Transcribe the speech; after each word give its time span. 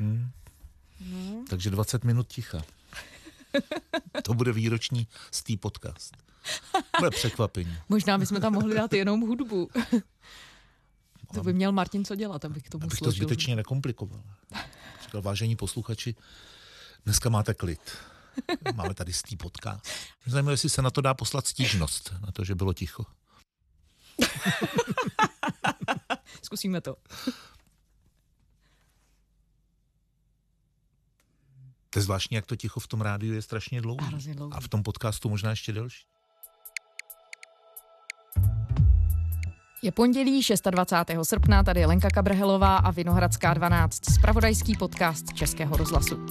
Hmm. 0.00 0.30
No. 1.00 1.44
Takže 1.50 1.70
20 1.70 2.04
minut 2.04 2.28
ticha. 2.28 2.62
To 4.22 4.34
bude 4.34 4.52
výroční 4.52 5.06
z 5.30 5.44
podcast. 5.60 6.16
Bude 6.98 7.10
překvapení. 7.10 7.76
Možná 7.88 8.18
bychom 8.18 8.40
tam 8.40 8.52
mohli 8.52 8.74
dát 8.74 8.92
jenom 8.92 9.20
hudbu. 9.20 9.70
To 11.34 11.42
by 11.42 11.52
měl 11.52 11.72
Martin 11.72 12.04
co 12.04 12.14
dělat, 12.14 12.44
abych 12.44 12.62
k 12.62 12.68
tomu 12.68 12.84
Abych 12.84 12.98
složil. 12.98 13.12
to 13.12 13.16
zbytečně 13.16 13.56
nekomplikoval. 13.56 14.22
Říkal, 15.02 15.22
vážení 15.22 15.56
posluchači, 15.56 16.14
dneska 17.04 17.28
máte 17.28 17.54
klid. 17.54 17.80
Máme 18.74 18.94
tady 18.94 19.12
stý 19.12 19.36
podcast. 19.36 19.86
Zajímavé, 20.26 20.52
jestli 20.52 20.68
se 20.68 20.82
na 20.82 20.90
to 20.90 21.00
dá 21.00 21.14
poslat 21.14 21.46
stížnost, 21.46 22.12
na 22.26 22.32
to, 22.32 22.44
že 22.44 22.54
bylo 22.54 22.74
ticho. 22.74 23.06
Zkusíme 26.42 26.80
to. 26.80 26.96
To 31.90 31.98
je 31.98 32.02
zvláštní, 32.02 32.34
jak 32.34 32.46
to 32.46 32.56
ticho 32.56 32.80
v 32.80 32.86
tom 32.86 33.00
rádiu 33.00 33.34
je 33.34 33.42
strašně 33.42 33.80
dlouhé. 33.80 34.10
Dlouhý. 34.34 34.52
A 34.52 34.60
v 34.60 34.68
tom 34.68 34.82
podcastu 34.82 35.28
možná 35.28 35.50
ještě 35.50 35.72
delší. 35.72 36.04
Je 39.82 39.92
pondělí 39.92 40.42
26. 40.70 41.28
srpna, 41.28 41.62
tady 41.62 41.80
je 41.80 41.86
Lenka 41.86 42.10
Kabrhelová 42.10 42.76
a 42.76 42.90
Vinohradská 42.90 43.54
12, 43.54 44.10
spravodajský 44.10 44.76
podcast 44.76 45.32
Českého 45.34 45.76
rozhlasu. 45.76 46.26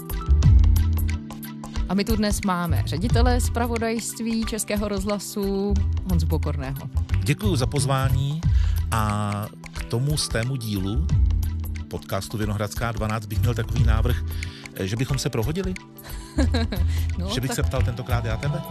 A 1.90 1.94
my 1.94 2.06
tu 2.06 2.16
dnes 2.16 2.42
máme 2.42 2.84
ředitele 2.86 3.42
spravodajství 3.42 4.46
Českého 4.46 4.88
rozhlasu 4.88 5.74
Honzu 6.10 6.28
Pokorného. 6.28 6.90
Děkuji 7.24 7.56
za 7.56 7.68
pozvání 7.68 8.42
a 8.92 9.46
k 9.74 9.84
tomu 9.84 10.18
z 10.18 10.28
tému 10.28 10.56
dílu 10.56 11.08
podcastu 11.90 12.38
Vinohradská 12.38 12.92
12 12.92 13.26
bych 13.26 13.40
měl 13.40 13.54
takový 13.54 13.84
návrh, 13.84 14.24
že 14.80 14.96
bychom 14.96 15.18
se 15.20 15.30
prohodili? 15.30 15.74
No, 17.18 17.30
že 17.34 17.42
bych 17.42 17.50
tak, 17.50 17.56
se 17.56 17.64
ptal 17.64 17.84
tentokrát 17.84 18.26
já 18.26 18.38
tebe? 18.38 18.62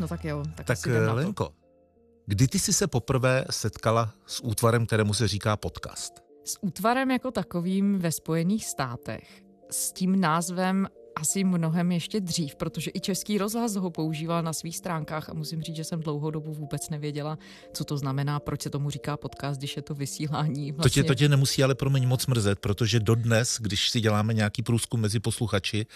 no 0.00 0.08
tak 0.08 0.24
jo, 0.24 0.42
tak, 0.54 0.66
Tak 0.66 0.78
to. 0.82 1.14
Lenko, 1.14 1.52
kdy 2.26 2.48
ty 2.48 2.58
jsi 2.58 2.72
se 2.72 2.86
poprvé 2.86 3.44
setkala 3.50 4.12
s 4.26 4.44
útvarem, 4.44 4.86
kterému 4.86 5.14
se 5.14 5.28
říká 5.28 5.56
podcast? 5.56 6.12
S 6.44 6.58
útvarem 6.62 7.10
jako 7.10 7.30
takovým 7.30 7.98
ve 7.98 8.12
Spojených 8.12 8.66
státech, 8.66 9.42
s 9.70 9.92
tím 9.92 10.20
názvem 10.20 10.88
asi 11.16 11.44
mnohem 11.44 11.92
ještě 11.92 12.20
dřív, 12.20 12.56
protože 12.56 12.90
i 12.94 13.00
Český 13.00 13.38
rozhlas 13.38 13.74
ho 13.74 13.90
používal 13.90 14.42
na 14.42 14.52
svých 14.52 14.76
stránkách 14.76 15.28
a 15.28 15.34
musím 15.34 15.62
říct, 15.62 15.76
že 15.76 15.84
jsem 15.84 16.00
dlouhou 16.00 16.30
dobu 16.30 16.52
vůbec 16.52 16.90
nevěděla, 16.90 17.38
co 17.72 17.84
to 17.84 17.98
znamená, 17.98 18.40
proč 18.40 18.62
se 18.62 18.70
tomu 18.70 18.90
říká 18.90 19.16
podcast, 19.16 19.58
když 19.60 19.76
je 19.76 19.82
to 19.82 19.94
vysílání. 19.94 20.72
To, 20.72 20.76
tě, 20.76 20.82
Vlastně. 20.82 21.04
to 21.04 21.14
tě 21.14 21.28
nemusí 21.28 21.64
ale 21.64 21.74
promiň 21.74 22.08
moc 22.08 22.26
mrzet, 22.26 22.58
protože 22.58 23.00
dodnes, 23.00 23.58
když 23.60 23.90
si 23.90 24.00
děláme 24.00 24.34
nějaký 24.34 24.62
průzkum 24.62 25.00
mezi 25.00 25.20
posluchači, 25.20 25.86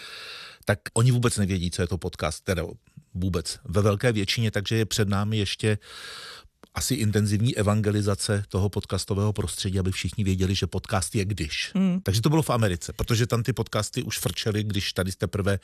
tak 0.65 0.79
oni 0.93 1.11
vůbec 1.11 1.37
nevědí, 1.37 1.71
co 1.71 1.81
je 1.81 1.87
to 1.87 1.97
podcast, 1.97 2.43
teda 2.43 2.63
vůbec 3.13 3.59
ve 3.65 3.81
velké 3.81 4.11
většině, 4.11 4.51
takže 4.51 4.75
je 4.75 4.85
před 4.85 5.09
námi 5.09 5.37
ještě 5.37 5.77
asi 6.77 6.95
intenzivní 6.95 7.57
evangelizace 7.57 8.43
toho 8.49 8.69
podcastového 8.69 9.33
prostředí, 9.33 9.79
aby 9.79 9.91
všichni 9.91 10.23
věděli, 10.23 10.55
že 10.55 10.67
podcast 10.67 11.15
je 11.15 11.25
když. 11.25 11.71
Hmm. 11.75 12.01
Takže 12.03 12.21
to 12.21 12.29
bylo 12.29 12.41
v 12.41 12.49
Americe, 12.49 12.93
protože 12.93 13.27
tam 13.27 13.43
ty 13.43 13.53
podcasty 13.53 14.03
už 14.03 14.19
frčely, 14.19 14.63
když 14.63 14.93
tady 14.93 15.11
teprve 15.11 15.59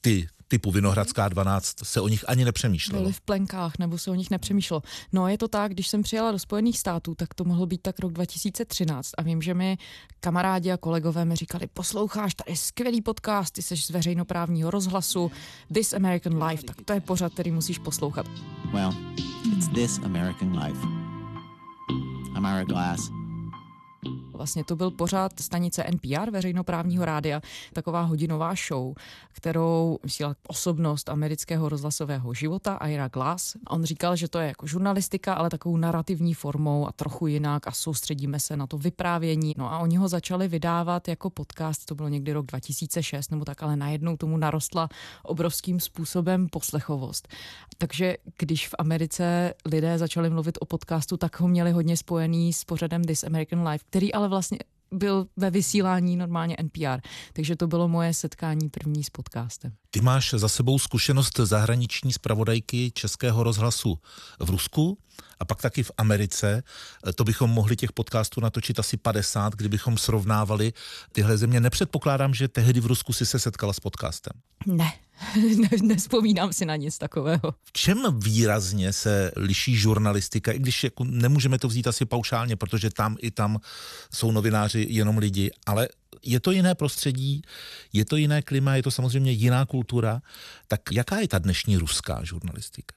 ty 0.00 0.28
typu 0.50 0.70
Vinohradská 0.70 1.28
12 1.28 1.76
se 1.82 2.00
o 2.00 2.08
nich 2.08 2.24
ani 2.28 2.44
nepřemýšlelo. 2.44 3.02
byli 3.02 3.12
v 3.12 3.20
plenkách, 3.20 3.78
nebo 3.78 3.98
se 3.98 4.10
o 4.10 4.14
nich 4.14 4.30
nepřemýšlelo. 4.30 4.82
No 5.12 5.28
je 5.28 5.38
to 5.38 5.48
tak, 5.48 5.72
když 5.72 5.88
jsem 5.88 6.02
přijela 6.02 6.32
do 6.32 6.38
Spojených 6.38 6.78
států, 6.78 7.14
tak 7.14 7.34
to 7.34 7.44
mohlo 7.44 7.66
být 7.66 7.82
tak 7.82 7.98
rok 7.98 8.12
2013 8.12 9.10
a 9.18 9.22
vím, 9.22 9.42
že 9.42 9.54
mi 9.54 9.78
kamarádi 10.20 10.72
a 10.72 10.76
kolegové 10.76 11.24
mi 11.24 11.36
říkali, 11.36 11.66
posloucháš, 11.66 12.34
tady 12.34 12.52
je 12.52 12.56
skvělý 12.56 13.02
podcast, 13.02 13.54
ty 13.54 13.62
jsi 13.62 13.76
z 13.76 13.90
veřejnoprávního 13.90 14.70
rozhlasu, 14.70 15.30
This 15.74 15.92
American 15.92 16.42
Life, 16.42 16.64
tak 16.64 16.76
to 16.84 16.92
je 16.92 17.00
pořad, 17.00 17.32
který 17.32 17.50
musíš 17.50 17.78
poslouchat. 17.78 18.26
Well, 18.72 18.94
it's 19.56 19.68
this 19.68 19.98
American 20.04 20.58
life. 20.58 20.86
I'm 22.36 22.44
Ira 22.46 22.64
Glass. 22.64 23.19
Vlastně 24.40 24.64
to 24.64 24.76
byl 24.76 24.90
pořád 24.90 25.40
stanice 25.40 25.84
NPR, 25.90 26.30
veřejnoprávního 26.30 27.04
rádia, 27.04 27.40
taková 27.72 28.02
hodinová 28.02 28.54
show, 28.68 28.94
kterou 29.32 29.98
vysílala 30.04 30.34
osobnost 30.48 31.08
amerického 31.08 31.68
rozhlasového 31.68 32.34
života, 32.34 32.78
Ira 32.86 33.08
Glass. 33.08 33.56
On 33.68 33.84
říkal, 33.84 34.16
že 34.16 34.28
to 34.28 34.38
je 34.38 34.48
jako 34.48 34.66
žurnalistika, 34.66 35.34
ale 35.34 35.50
takovou 35.50 35.76
narrativní 35.76 36.34
formou 36.34 36.86
a 36.88 36.92
trochu 36.92 37.26
jinak 37.26 37.66
a 37.66 37.72
soustředíme 37.72 38.40
se 38.40 38.56
na 38.56 38.66
to 38.66 38.78
vyprávění. 38.78 39.54
No 39.56 39.72
a 39.72 39.78
oni 39.78 39.96
ho 39.96 40.08
začali 40.08 40.48
vydávat 40.48 41.08
jako 41.08 41.30
podcast, 41.30 41.86
to 41.86 41.94
bylo 41.94 42.08
někdy 42.08 42.32
rok 42.32 42.46
2006 42.46 43.30
nebo 43.30 43.44
tak, 43.44 43.62
ale 43.62 43.76
najednou 43.76 44.16
tomu 44.16 44.36
narostla 44.36 44.88
obrovským 45.22 45.80
způsobem 45.80 46.48
poslechovost. 46.48 47.28
Takže 47.78 48.16
když 48.38 48.68
v 48.68 48.74
Americe 48.78 49.54
lidé 49.64 49.98
začali 49.98 50.30
mluvit 50.30 50.58
o 50.60 50.64
podcastu, 50.64 51.16
tak 51.16 51.40
ho 51.40 51.48
měli 51.48 51.72
hodně 51.72 51.96
spojený 51.96 52.52
s 52.52 52.64
pořadem 52.64 53.04
This 53.04 53.24
American 53.24 53.68
Life, 53.68 53.84
který 53.90 54.14
ale 54.14 54.29
vlastně 54.30 54.58
byl 54.92 55.26
ve 55.36 55.50
vysílání 55.50 56.16
normálně 56.16 56.56
NPR. 56.62 57.00
Takže 57.32 57.56
to 57.56 57.66
bylo 57.66 57.88
moje 57.88 58.14
setkání 58.14 58.68
první 58.68 59.04
s 59.04 59.10
podcastem. 59.10 59.72
Ty 59.90 60.00
máš 60.00 60.34
za 60.36 60.48
sebou 60.48 60.78
zkušenost 60.78 61.36
zahraniční 61.36 62.12
zpravodajky 62.12 62.90
Českého 62.90 63.42
rozhlasu 63.42 63.98
v 64.38 64.50
Rusku 64.50 64.98
a 65.40 65.44
pak 65.44 65.62
taky 65.62 65.82
v 65.82 65.90
Americe. 65.96 66.62
To 67.14 67.24
bychom 67.24 67.50
mohli 67.50 67.76
těch 67.76 67.92
podcastů 67.92 68.40
natočit 68.40 68.78
asi 68.78 68.96
50, 68.96 69.54
kdybychom 69.54 69.98
srovnávali 69.98 70.72
tyhle 71.12 71.38
země. 71.38 71.60
Nepředpokládám, 71.60 72.34
že 72.34 72.48
tehdy 72.48 72.80
v 72.80 72.86
Rusku 72.86 73.12
si 73.12 73.26
se 73.26 73.38
setkala 73.38 73.72
s 73.72 73.80
podcastem. 73.80 74.32
Ne, 74.66 74.92
ne 75.56 75.68
nespomínám 75.82 76.52
si 76.52 76.66
na 76.66 76.76
nic 76.76 76.98
takového. 76.98 77.54
V 77.64 77.72
čem 77.72 78.18
výrazně 78.18 78.92
se 78.92 79.32
liší 79.36 79.76
žurnalistika, 79.76 80.52
i 80.52 80.58
když 80.58 80.84
jako 80.84 81.04
nemůžeme 81.04 81.58
to 81.58 81.68
vzít 81.68 81.86
asi 81.86 82.04
paušálně, 82.04 82.56
protože 82.56 82.90
tam 82.90 83.16
i 83.20 83.30
tam 83.30 83.60
jsou 84.14 84.32
novináři 84.32 84.86
jenom 84.90 85.18
lidi, 85.18 85.50
ale 85.66 85.88
je 86.22 86.40
to 86.40 86.50
jiné 86.50 86.74
prostředí, 86.74 87.42
je 87.92 88.04
to 88.04 88.16
jiné 88.16 88.42
klima, 88.42 88.76
je 88.76 88.82
to 88.82 88.90
samozřejmě 88.90 89.32
jiná 89.32 89.66
kultura. 89.66 90.20
Tak 90.68 90.80
jaká 90.92 91.20
je 91.20 91.28
ta 91.28 91.38
dnešní 91.38 91.76
ruská 91.76 92.24
žurnalistika? 92.24 92.94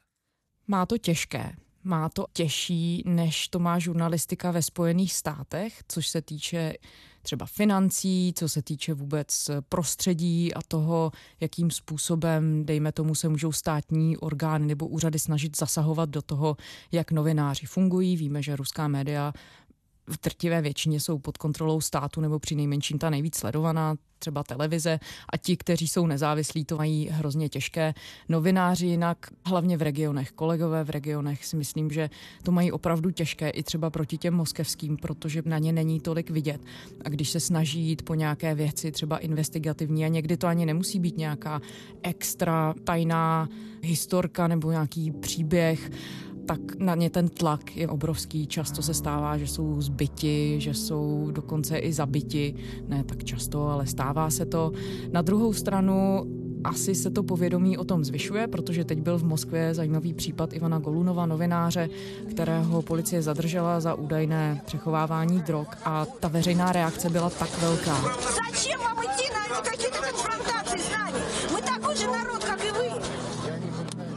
Má 0.67 0.85
to 0.85 0.97
těžké. 0.97 1.53
Má 1.83 2.09
to 2.09 2.25
těžší, 2.33 3.03
než 3.05 3.47
to 3.47 3.59
má 3.59 3.79
žurnalistika 3.79 4.51
ve 4.51 4.61
Spojených 4.61 5.13
státech, 5.13 5.83
což 5.87 6.07
se 6.07 6.21
týče 6.21 6.73
třeba 7.21 7.45
financí, 7.45 8.33
co 8.35 8.49
se 8.49 8.61
týče 8.61 8.93
vůbec 8.93 9.49
prostředí 9.69 10.53
a 10.53 10.59
toho, 10.67 11.11
jakým 11.39 11.71
způsobem, 11.71 12.65
dejme 12.65 12.91
tomu, 12.91 13.15
se 13.15 13.29
můžou 13.29 13.51
státní 13.51 14.17
orgány 14.17 14.65
nebo 14.65 14.87
úřady 14.87 15.19
snažit 15.19 15.57
zasahovat 15.57 16.09
do 16.09 16.21
toho, 16.21 16.57
jak 16.91 17.11
novináři 17.11 17.65
fungují. 17.65 18.17
Víme, 18.17 18.43
že 18.43 18.55
ruská 18.55 18.87
média 18.87 19.33
v 20.07 20.21
drtivé 20.23 20.61
většině 20.61 20.99
jsou 20.99 21.19
pod 21.19 21.37
kontrolou 21.37 21.81
státu 21.81 22.21
nebo 22.21 22.39
při 22.39 22.55
nejmenším 22.55 22.99
ta 22.99 23.09
nejvíc 23.09 23.35
sledovaná, 23.35 23.95
třeba 24.23 24.43
televize 24.43 24.99
a 25.29 25.37
ti, 25.37 25.57
kteří 25.57 25.87
jsou 25.87 26.07
nezávislí, 26.07 26.65
to 26.65 26.77
mají 26.77 27.09
hrozně 27.11 27.49
těžké. 27.49 27.93
Novináři 28.29 28.87
jinak, 28.87 29.17
hlavně 29.45 29.77
v 29.77 29.81
regionech, 29.81 30.31
kolegové 30.31 30.83
v 30.83 30.89
regionech 30.89 31.45
si 31.45 31.55
myslím, 31.55 31.91
že 31.91 32.09
to 32.43 32.51
mají 32.51 32.71
opravdu 32.71 33.11
těžké 33.11 33.49
i 33.49 33.63
třeba 33.63 33.89
proti 33.89 34.17
těm 34.17 34.33
moskevským, 34.33 34.97
protože 34.97 35.41
na 35.45 35.59
ně 35.59 35.73
není 35.73 35.99
tolik 35.99 36.29
vidět. 36.29 36.61
A 37.05 37.09
když 37.09 37.29
se 37.29 37.39
snaží 37.39 37.81
jít 37.81 38.01
po 38.01 38.15
nějaké 38.15 38.55
věci, 38.55 38.91
třeba 38.91 39.17
investigativní, 39.17 40.05
a 40.05 40.07
někdy 40.07 40.37
to 40.37 40.47
ani 40.47 40.65
nemusí 40.65 40.99
být 40.99 41.17
nějaká 41.17 41.61
extra 42.03 42.73
tajná 42.83 43.49
historka 43.81 44.47
nebo 44.47 44.71
nějaký 44.71 45.11
příběh, 45.11 45.91
tak 46.46 46.60
na 46.78 46.94
ně 46.94 47.10
ten 47.10 47.28
tlak 47.28 47.76
je 47.76 47.88
obrovský. 47.88 48.46
Často 48.46 48.82
se 48.82 48.94
stává, 48.94 49.38
že 49.38 49.46
jsou 49.46 49.80
zbyti, 49.80 50.56
že 50.60 50.74
jsou 50.74 51.28
dokonce 51.30 51.78
i 51.78 51.92
zabiti. 51.92 52.54
Ne 52.88 53.04
tak 53.04 53.24
často, 53.24 53.68
ale 53.68 53.86
stává 53.86 54.30
se 54.30 54.46
to. 54.46 54.72
Na 55.12 55.22
druhou 55.22 55.52
stranu 55.52 56.24
asi 56.64 56.94
se 56.94 57.10
to 57.10 57.22
povědomí 57.22 57.78
o 57.78 57.84
tom 57.84 58.04
zvyšuje, 58.04 58.46
protože 58.46 58.84
teď 58.84 58.98
byl 58.98 59.18
v 59.18 59.24
Moskvě 59.24 59.74
zajímavý 59.74 60.14
případ 60.14 60.52
Ivana 60.52 60.78
Golunova, 60.78 61.26
novináře, 61.26 61.88
kterého 62.30 62.82
policie 62.82 63.22
zadržela 63.22 63.80
za 63.80 63.94
údajné 63.94 64.60
přechovávání 64.66 65.42
drog 65.42 65.66
a 65.84 66.06
ta 66.20 66.28
veřejná 66.28 66.72
reakce 66.72 67.10
byla 67.10 67.30
tak 67.30 67.60
velká. 67.60 67.96
Зачем 68.20 68.80
вам 68.80 68.96
идти 69.04 69.30
на 69.52 69.60
какие-то 69.62 69.98
конфронтации 69.98 70.80
с 70.80 70.90
нами? 70.90 71.18
Мы 71.52 71.62
такой 71.62 71.96
же 71.96 72.06
народ, 72.06 72.44
как 72.44 72.64
и 72.64 72.70
вы. 72.70 73.11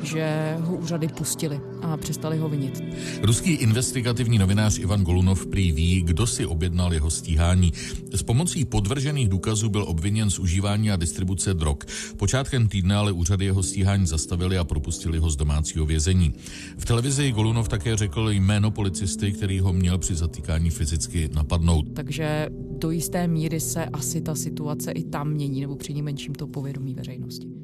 že 0.07 0.57
ho 0.61 0.77
úřady 0.77 1.09
pustili 1.09 1.61
a 1.83 1.97
přestali 1.97 2.39
ho 2.39 2.49
vinit. 2.49 2.85
Ruský 3.23 3.51
investigativní 3.51 4.39
novinář 4.39 4.79
Ivan 4.79 5.05
Golunov 5.05 5.47
prý 5.47 5.73
ví, 5.73 6.03
kdo 6.03 6.27
si 6.27 6.47
objednal 6.47 6.95
jeho 6.95 7.11
stíhání. 7.11 7.73
S 8.13 8.23
pomocí 8.23 8.65
podvržených 8.65 9.29
důkazů 9.29 9.69
byl 9.69 9.85
obviněn 9.89 10.31
z 10.31 10.39
užívání 10.39 10.91
a 10.91 10.97
distribuce 10.97 11.55
drog. 11.55 11.77
Počátkem 12.17 12.69
týdne 12.69 12.97
ale 12.97 13.13
úřady 13.13 13.45
jeho 13.45 13.63
stíhání 13.63 14.07
zastavili 14.07 14.59
a 14.59 14.65
propustili 14.65 15.19
ho 15.19 15.31
z 15.31 15.37
domácího 15.37 15.87
vězení. 15.87 16.35
V 16.79 16.85
televizi 16.85 17.33
Golunov 17.33 17.69
také 17.69 17.97
řekl 17.97 18.31
jméno 18.31 18.71
policisty, 18.71 19.33
který 19.33 19.61
ho 19.61 19.73
měl 19.73 19.99
při 19.99 20.15
zatýkání 20.15 20.71
fyzicky 20.71 21.31
napadnout. 21.35 21.87
Takže 21.95 22.49
do 22.79 22.91
jisté 22.91 23.29
míry 23.29 23.61
se 23.61 23.85
asi 23.85 24.21
ta 24.21 24.35
situace 24.35 24.93
i 24.93 25.05
tam 25.05 25.31
mění, 25.31 25.61
nebo 25.61 25.77
při 25.77 25.93
nejmenším 25.93 26.35
to 26.35 26.47
povědomí 26.47 26.95
veřejnosti. 26.95 27.56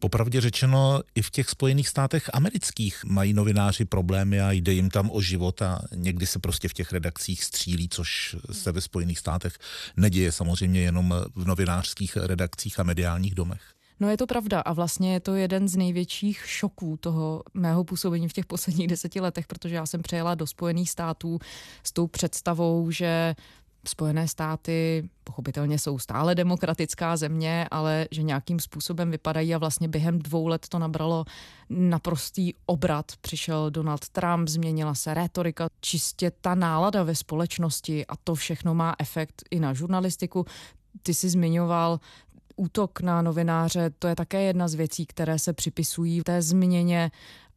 Popravdě 0.00 0.40
řečeno, 0.40 1.00
i 1.14 1.22
v 1.22 1.30
těch 1.30 1.50
Spojených 1.50 1.88
státech 1.88 2.30
amerických 2.32 3.04
mají 3.04 3.32
novináři 3.32 3.84
problémy 3.84 4.40
a 4.40 4.52
jde 4.52 4.72
jim 4.72 4.90
tam 4.90 5.10
o 5.12 5.20
život 5.20 5.62
a 5.62 5.78
někdy 5.94 6.26
se 6.26 6.38
prostě 6.38 6.68
v 6.68 6.74
těch 6.74 6.92
redakcích 6.92 7.44
střílí, 7.44 7.88
což 7.88 8.36
se 8.52 8.72
ve 8.72 8.80
Spojených 8.80 9.18
státech 9.18 9.58
neděje 9.96 10.32
samozřejmě 10.32 10.80
jenom 10.80 11.14
v 11.34 11.44
novinářských 11.46 12.16
redakcích 12.16 12.80
a 12.80 12.82
mediálních 12.82 13.34
domech. 13.34 13.60
No 14.00 14.10
je 14.10 14.16
to 14.16 14.26
pravda 14.26 14.60
a 14.60 14.72
vlastně 14.72 15.12
je 15.12 15.20
to 15.20 15.34
jeden 15.34 15.68
z 15.68 15.76
největších 15.76 16.42
šoků 16.46 16.96
toho 16.96 17.42
mého 17.54 17.84
působení 17.84 18.28
v 18.28 18.32
těch 18.32 18.46
posledních 18.46 18.88
deseti 18.88 19.20
letech, 19.20 19.46
protože 19.46 19.74
já 19.74 19.86
jsem 19.86 20.02
přejela 20.02 20.34
do 20.34 20.46
Spojených 20.46 20.90
států 20.90 21.38
s 21.82 21.92
tou 21.92 22.06
představou, 22.06 22.90
že 22.90 23.34
Spojené 23.88 24.28
státy 24.28 25.08
pochopitelně 25.24 25.78
jsou 25.78 25.98
stále 25.98 26.34
demokratická 26.34 27.16
země, 27.16 27.68
ale 27.70 28.08
že 28.10 28.22
nějakým 28.22 28.60
způsobem 28.60 29.10
vypadají 29.10 29.54
a 29.54 29.58
vlastně 29.58 29.88
během 29.88 30.18
dvou 30.18 30.46
let 30.46 30.68
to 30.68 30.78
nabralo 30.78 31.24
naprostý 31.70 32.54
obrat. 32.66 33.12
Přišel 33.20 33.70
Donald 33.70 34.08
Trump, 34.08 34.48
změnila 34.48 34.94
se 34.94 35.14
rétorika, 35.14 35.68
čistě 35.80 36.32
ta 36.40 36.54
nálada 36.54 37.02
ve 37.02 37.14
společnosti 37.14 38.06
a 38.06 38.16
to 38.16 38.34
všechno 38.34 38.74
má 38.74 38.94
efekt 38.98 39.42
i 39.50 39.60
na 39.60 39.74
žurnalistiku. 39.74 40.46
Ty 41.02 41.14
jsi 41.14 41.28
zmiňoval 41.28 42.00
útok 42.56 43.00
na 43.00 43.22
novináře, 43.22 43.90
to 43.98 44.08
je 44.08 44.16
také 44.16 44.42
jedna 44.42 44.68
z 44.68 44.74
věcí, 44.74 45.06
které 45.06 45.38
se 45.38 45.52
připisují 45.52 46.22
té 46.22 46.42
změně 46.42 47.10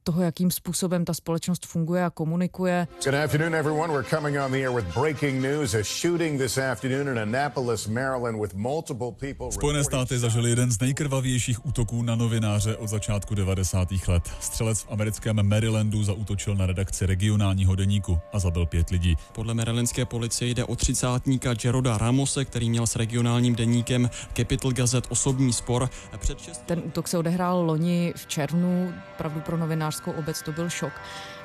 toho, 0.04 0.22
jakým 0.22 0.52
způsobem 0.52 1.06
ta 1.06 1.14
společnost 1.14 1.66
funguje 1.66 2.06
a 2.06 2.10
komunikuje. 2.10 2.88
Good 3.04 3.16
afternoon, 3.16 3.56
everyone. 3.56 3.94
We're 3.94 4.10
coming 4.10 4.38
on 4.46 4.52
the 4.52 4.58
air 4.58 4.72
with 4.72 4.86
breaking 5.00 5.42
news. 5.42 5.74
A 5.74 5.84
shooting 5.84 6.42
this 6.42 6.58
afternoon 6.58 7.08
in 7.08 7.20
Annapolis, 7.20 7.88
Maryland, 7.88 8.42
with 8.42 8.54
multiple 8.54 9.12
people. 9.12 9.52
Spojené 9.52 9.84
státy 9.84 10.20
zažili 10.20 10.50
jeden 10.50 10.72
z 10.72 10.80
nejkrvavějších 10.80 11.66
útoků 11.66 12.04
na 12.04 12.16
novináře 12.16 12.78
od 12.78 12.88
začátku 12.88 13.36
90. 13.36 13.88
let. 14.08 14.24
Střelec 14.40 14.82
v 14.82 14.92
americkém 14.92 15.50
Marylandu 15.50 16.04
zautočil 16.04 16.56
na 16.56 16.66
redakci 16.66 17.06
regionálního 17.06 17.76
deníku 17.76 18.20
a 18.34 18.40
zabil 18.40 18.66
pět 18.66 18.90
lidí. 18.90 19.16
Podle 19.32 19.54
marylandské 19.54 20.06
policie 20.06 20.50
jde 20.50 20.66
o 20.66 20.76
třicátníka 20.76 21.54
Jeroda 21.64 21.98
Ramose, 21.98 22.46
který 22.46 22.70
měl 22.70 22.88
s 22.88 22.96
regionálním 22.96 23.56
deníkem 23.56 24.10
Capital 24.34 24.72
Gazette 24.72 25.10
osobní 25.10 25.54
spor. 25.54 25.90
Před 26.18 26.40
šest... 26.40 26.62
Ten 26.66 26.82
útok 26.86 27.08
se 27.08 27.18
odehrál 27.18 27.66
loni 27.66 28.14
v 28.16 28.28
červnu, 28.28 28.94
pravdu 29.18 29.40
pro 29.42 29.58
novináře 29.58 29.93
novinářskou 29.94 30.12
obec 30.12 30.42
to 30.42 30.52
byl 30.52 30.70
šok. 30.70 30.94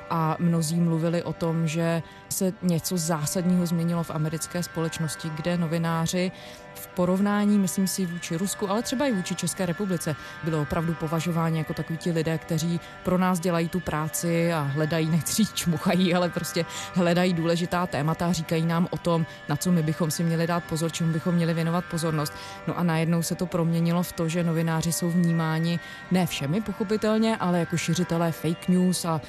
A 0.09 0.35
mnozí 0.39 0.79
mluvili 0.79 1.23
o 1.23 1.33
tom, 1.33 1.67
že 1.67 2.03
se 2.29 2.53
něco 2.61 2.97
zásadního 2.97 3.65
změnilo 3.65 4.03
v 4.03 4.11
americké 4.11 4.63
společnosti, 4.63 5.29
kde 5.29 5.57
novináři 5.57 6.31
v 6.79 6.87
porovnání, 6.87 7.59
myslím 7.59 7.87
si, 7.87 8.05
vůči 8.05 8.37
Rusku, 8.37 8.69
ale 8.69 8.81
třeba 8.81 9.05
i 9.05 9.13
vůči 9.13 9.35
České 9.35 9.65
republice, 9.65 10.15
bylo 10.43 10.61
opravdu 10.61 10.93
považováni 10.93 11.57
jako 11.57 11.73
takový 11.73 11.97
ti 11.97 12.11
lidé, 12.11 12.37
kteří 12.37 12.79
pro 13.03 13.17
nás 13.17 13.39
dělají 13.39 13.69
tu 13.69 13.79
práci 13.79 14.53
a 14.53 14.59
hledají, 14.59 15.09
nechci 15.11 15.45
čmuchají, 15.45 16.15
ale 16.15 16.29
prostě 16.29 16.65
hledají 16.93 17.33
důležitá 17.33 17.87
témata 17.87 18.27
a 18.27 18.31
říkají 18.31 18.65
nám 18.65 18.87
o 18.91 18.97
tom, 18.97 19.25
na 19.49 19.55
co 19.55 19.71
my 19.71 19.83
bychom 19.83 20.11
si 20.11 20.23
měli 20.23 20.47
dát 20.47 20.63
pozor, 20.63 20.91
čemu 20.91 21.13
bychom 21.13 21.35
měli 21.35 21.53
věnovat 21.53 21.85
pozornost. 21.85 22.33
No 22.67 22.77
a 22.77 22.83
najednou 22.83 23.23
se 23.23 23.35
to 23.35 23.45
proměnilo 23.45 24.03
v 24.03 24.11
to, 24.11 24.29
že 24.29 24.43
novináři 24.43 24.91
jsou 24.91 25.09
vnímáni 25.09 25.79
ne 26.11 26.25
všemi 26.25 26.61
pochopitelně, 26.61 27.37
ale 27.37 27.59
jako 27.59 27.77
šiřitelé 27.77 28.31
fake 28.31 28.67
news 28.67 29.05
a 29.05 29.21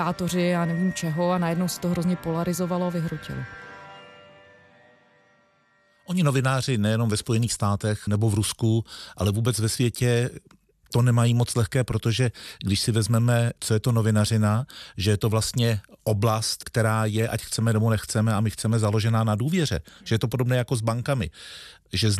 propagátoři 0.00 0.54
a 0.54 0.64
nevím 0.64 0.92
čeho 0.92 1.30
a 1.30 1.38
najednou 1.38 1.68
se 1.68 1.80
to 1.80 1.88
hrozně 1.88 2.16
polarizovalo 2.16 2.86
a 2.86 2.90
vyhrotilo. 2.90 3.38
Oni 6.06 6.22
novináři 6.22 6.78
nejenom 6.78 7.08
ve 7.08 7.16
Spojených 7.16 7.52
státech 7.52 8.06
nebo 8.06 8.30
v 8.30 8.34
Rusku, 8.34 8.84
ale 9.16 9.32
vůbec 9.32 9.58
ve 9.58 9.68
světě 9.68 10.30
to 10.92 11.02
nemají 11.02 11.34
moc 11.34 11.54
lehké, 11.54 11.84
protože 11.84 12.30
když 12.64 12.80
si 12.80 12.92
vezmeme, 12.92 13.50
co 13.60 13.74
je 13.74 13.80
to 13.80 13.92
novinařina, 13.92 14.66
že 14.96 15.10
je 15.10 15.16
to 15.16 15.28
vlastně 15.28 15.80
oblast, 16.04 16.64
která 16.64 17.04
je, 17.04 17.28
ať 17.28 17.42
chceme 17.42 17.72
nebo 17.72 17.90
nechceme, 17.90 18.34
a 18.34 18.40
my 18.40 18.50
chceme 18.50 18.78
založená 18.78 19.24
na 19.24 19.34
důvěře. 19.34 19.80
Že 20.04 20.14
je 20.14 20.18
to 20.18 20.28
podobné 20.28 20.56
jako 20.56 20.76
s 20.76 20.80
bankami. 20.80 21.30
Že 21.92 22.10
z 22.10 22.18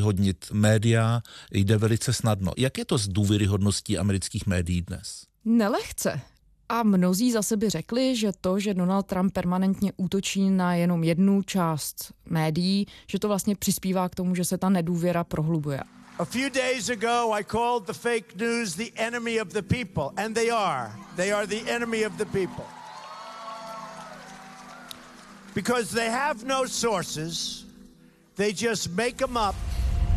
hodnit 0.00 0.46
média 0.52 1.22
jde 1.52 1.76
velice 1.76 2.12
snadno. 2.12 2.52
Jak 2.56 2.78
je 2.78 2.84
to 2.84 2.98
s 2.98 3.08
důvěryhodností 3.08 3.98
amerických 3.98 4.46
médií 4.46 4.82
dnes? 4.82 5.24
Nelehce. 5.44 6.20
A 6.68 6.82
mnozí 6.82 7.32
zase 7.32 7.56
by 7.56 7.70
řekli, 7.70 8.16
že 8.16 8.32
to, 8.40 8.58
že 8.58 8.74
Donald 8.74 9.06
Trump 9.06 9.32
permanentně 9.32 9.92
útočí 9.96 10.50
na 10.50 10.74
jenom 10.74 11.04
jednu 11.04 11.42
část 11.42 12.12
médií, 12.30 12.86
že 13.06 13.18
to 13.18 13.28
vlastně 13.28 13.56
přispívá 13.56 14.08
k 14.08 14.14
tomu, 14.14 14.34
že 14.34 14.44
se 14.44 14.58
ta 14.58 14.68
nedůvěra 14.68 15.24
prohlubuje. 15.24 15.80
A 16.18 16.24
few 16.24 16.50
days 16.50 16.90
ago 16.90 17.32
I 17.32 17.44
called 17.44 17.86
the 17.86 17.92
fake 17.92 18.34
news 18.36 18.74
the 18.74 18.90
enemy 18.96 19.40
of 19.40 19.48
the 19.48 19.62
people 19.62 20.24
and 20.24 20.34
they 20.34 20.50
are. 20.50 20.92
They 21.16 21.32
are 21.32 21.46
the 21.46 21.70
enemy 21.70 22.06
of 22.06 22.12
the 22.12 22.24
people. 22.24 22.64
Because 25.54 25.94
they 25.94 26.10
have 26.10 26.44
no 26.44 26.66
sources. 26.66 27.64
They 28.34 28.52
just 28.52 28.90
make 28.90 29.16
them 29.16 29.36
up 29.36 29.54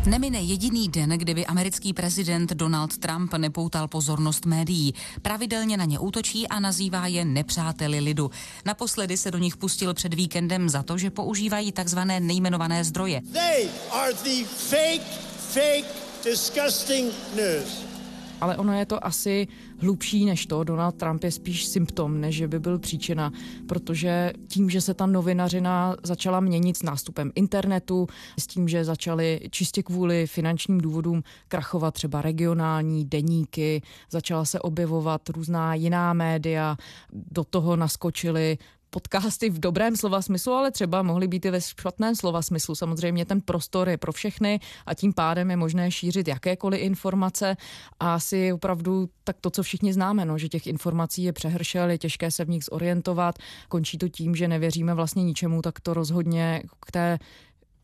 Nemine 0.06 0.40
jediný 0.40 0.88
den, 0.88 1.10
kdyby 1.10 1.46
americký 1.46 1.92
prezident 1.92 2.52
Donald 2.52 2.98
Trump 2.98 3.34
nepoutal 3.34 3.88
pozornost 3.88 4.46
médií. 4.46 4.94
Pravidelně 5.22 5.76
na 5.76 5.84
ně 5.84 5.98
útočí 5.98 6.48
a 6.48 6.60
nazývá 6.60 7.06
je 7.06 7.24
nepřáteli 7.24 8.00
lidu. 8.00 8.30
Naposledy 8.64 9.16
se 9.16 9.30
do 9.30 9.38
nich 9.38 9.56
pustil 9.56 9.94
před 9.94 10.14
víkendem 10.14 10.68
za 10.68 10.82
to, 10.82 10.98
že 10.98 11.10
používají 11.10 11.72
takzvané 11.72 12.20
nejmenované 12.20 12.84
zdroje. 12.84 13.20
They 13.32 13.68
are 13.90 14.12
the 14.12 14.44
fake, 14.44 15.06
fake, 15.38 15.86
disgusting 16.24 17.12
news 17.36 17.91
ale 18.42 18.56
ono 18.56 18.78
je 18.78 18.86
to 18.86 19.06
asi 19.06 19.48
hlubší 19.78 20.24
než 20.24 20.46
to. 20.46 20.64
Donald 20.64 20.94
Trump 20.94 21.24
je 21.24 21.30
spíš 21.30 21.66
symptom, 21.66 22.20
než 22.20 22.36
že 22.36 22.48
by 22.48 22.60
byl 22.60 22.78
příčina, 22.78 23.32
protože 23.66 24.32
tím, 24.48 24.70
že 24.70 24.80
se 24.80 24.94
ta 24.94 25.06
novinařina 25.06 25.96
začala 26.02 26.40
měnit 26.40 26.76
s 26.76 26.82
nástupem 26.82 27.32
internetu, 27.34 28.06
s 28.38 28.46
tím, 28.46 28.68
že 28.68 28.84
začaly 28.84 29.40
čistě 29.50 29.82
kvůli 29.82 30.26
finančním 30.26 30.80
důvodům 30.80 31.22
krachovat 31.48 31.94
třeba 31.94 32.22
regionální 32.22 33.04
deníky, 33.04 33.82
začala 34.10 34.44
se 34.44 34.60
objevovat 34.60 35.28
různá 35.28 35.74
jiná 35.74 36.12
média, 36.12 36.76
do 37.12 37.44
toho 37.44 37.76
naskočily 37.76 38.58
podcasty 38.92 39.50
v 39.50 39.58
dobrém 39.58 39.96
slova 39.96 40.22
smyslu, 40.22 40.52
ale 40.52 40.70
třeba 40.70 41.02
mohly 41.02 41.28
být 41.28 41.44
i 41.44 41.50
ve 41.50 41.60
špatném 41.60 42.16
slova 42.16 42.42
smyslu. 42.42 42.74
Samozřejmě 42.74 43.24
ten 43.24 43.40
prostor 43.40 43.88
je 43.88 43.96
pro 43.96 44.12
všechny 44.12 44.60
a 44.86 44.94
tím 44.94 45.12
pádem 45.12 45.50
je 45.50 45.56
možné 45.56 45.90
šířit 45.90 46.28
jakékoliv 46.28 46.80
informace 46.80 47.56
a 48.00 48.14
asi 48.14 48.52
opravdu 48.52 49.08
tak 49.24 49.36
to, 49.40 49.50
co 49.50 49.62
všichni 49.62 49.92
známe, 49.92 50.24
no, 50.24 50.38
že 50.38 50.48
těch 50.48 50.66
informací 50.66 51.22
je 51.22 51.32
přehršel, 51.32 51.90
je 51.90 51.98
těžké 51.98 52.30
se 52.30 52.44
v 52.44 52.48
nich 52.48 52.64
zorientovat, 52.64 53.38
končí 53.68 53.98
to 53.98 54.08
tím, 54.08 54.34
že 54.36 54.48
nevěříme 54.48 54.94
vlastně 54.94 55.24
ničemu, 55.24 55.62
tak 55.62 55.80
to 55.80 55.94
rozhodně 55.94 56.62
k 56.86 56.92
té 56.92 57.18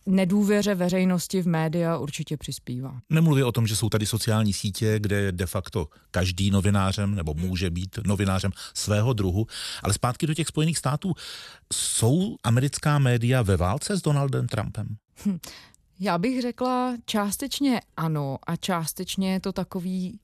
nedůvěře 0.08 0.74
veřejnosti 0.74 1.42
v 1.42 1.46
média 1.46 1.98
určitě 1.98 2.36
přispívá. 2.36 3.00
Nemluví 3.10 3.42
o 3.42 3.52
tom, 3.52 3.66
že 3.66 3.76
jsou 3.76 3.88
tady 3.88 4.06
sociální 4.06 4.52
sítě, 4.52 4.98
kde 4.98 5.20
je 5.20 5.32
de 5.32 5.46
facto 5.46 5.88
každý 6.10 6.50
novinářem 6.50 7.14
nebo 7.14 7.34
může 7.34 7.70
být 7.70 7.98
novinářem 8.06 8.52
svého 8.74 9.12
druhu, 9.12 9.46
ale 9.82 9.94
zpátky 9.94 10.26
do 10.26 10.34
těch 10.34 10.48
Spojených 10.48 10.78
států. 10.78 11.14
Jsou 11.72 12.36
americká 12.44 12.98
média 12.98 13.42
ve 13.42 13.56
válce 13.56 13.96
s 13.96 14.02
Donaldem 14.02 14.46
Trumpem? 14.46 14.96
Hm. 15.26 15.38
Já 16.00 16.18
bych 16.18 16.42
řekla 16.42 16.94
částečně 17.04 17.80
ano 17.96 18.38
a 18.46 18.56
částečně 18.56 19.32
je 19.32 19.40
to 19.40 19.52
takový 19.52 20.20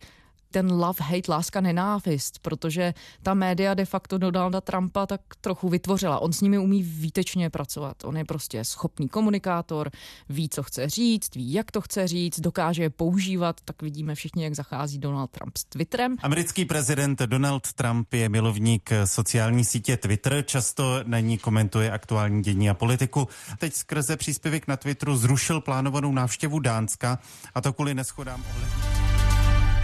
ten 0.55 0.73
love-hate, 0.73 1.29
láska, 1.29 1.61
nenávist, 1.61 2.39
protože 2.39 2.95
ta 3.23 3.35
média 3.35 3.75
de 3.75 3.85
facto 3.85 4.19
Donalda 4.19 4.61
Trumpa 4.61 5.07
tak 5.07 5.21
trochu 5.41 5.69
vytvořila. 5.69 6.19
On 6.19 6.33
s 6.33 6.41
nimi 6.41 6.59
umí 6.59 6.83
výtečně 6.83 7.51
pracovat. 7.51 8.05
On 8.05 8.17
je 8.17 8.25
prostě 8.25 8.65
schopný 8.65 9.09
komunikátor, 9.09 9.91
ví, 10.29 10.49
co 10.49 10.63
chce 10.63 10.89
říct, 10.89 11.35
ví, 11.35 11.53
jak 11.53 11.71
to 11.71 11.81
chce 11.81 12.09
říct, 12.09 12.41
dokáže 12.41 12.83
je 12.83 12.91
používat, 12.91 13.61
tak 13.65 13.83
vidíme 13.83 14.15
všichni, 14.15 14.45
jak 14.45 14.55
zachází 14.55 14.99
Donald 14.99 15.31
Trump 15.31 15.57
s 15.57 15.65
Twitterem. 15.65 16.17
Americký 16.23 16.65
prezident 16.65 17.19
Donald 17.23 17.73
Trump 17.73 18.15
je 18.15 18.29
milovník 18.29 18.91
sociální 19.05 19.65
sítě 19.65 19.97
Twitter, 19.97 20.45
často 20.47 21.01
na 21.05 21.21
ní 21.21 21.39
komentuje 21.39 21.91
aktuální 21.91 22.43
dění 22.43 22.71
a 22.71 22.75
politiku. 22.75 23.29
Teď 23.59 23.75
skrze 23.75 24.17
příspěvek 24.17 24.69
na 24.69 24.77
Twitteru 24.77 25.17
zrušil 25.17 25.61
plánovanou 25.61 26.13
návštěvu 26.13 26.59
Dánska 26.59 27.19
a 27.55 27.61
to 27.61 27.73
kvůli 27.73 27.95
neschodám 27.95 28.45
ohledně. 28.51 29.04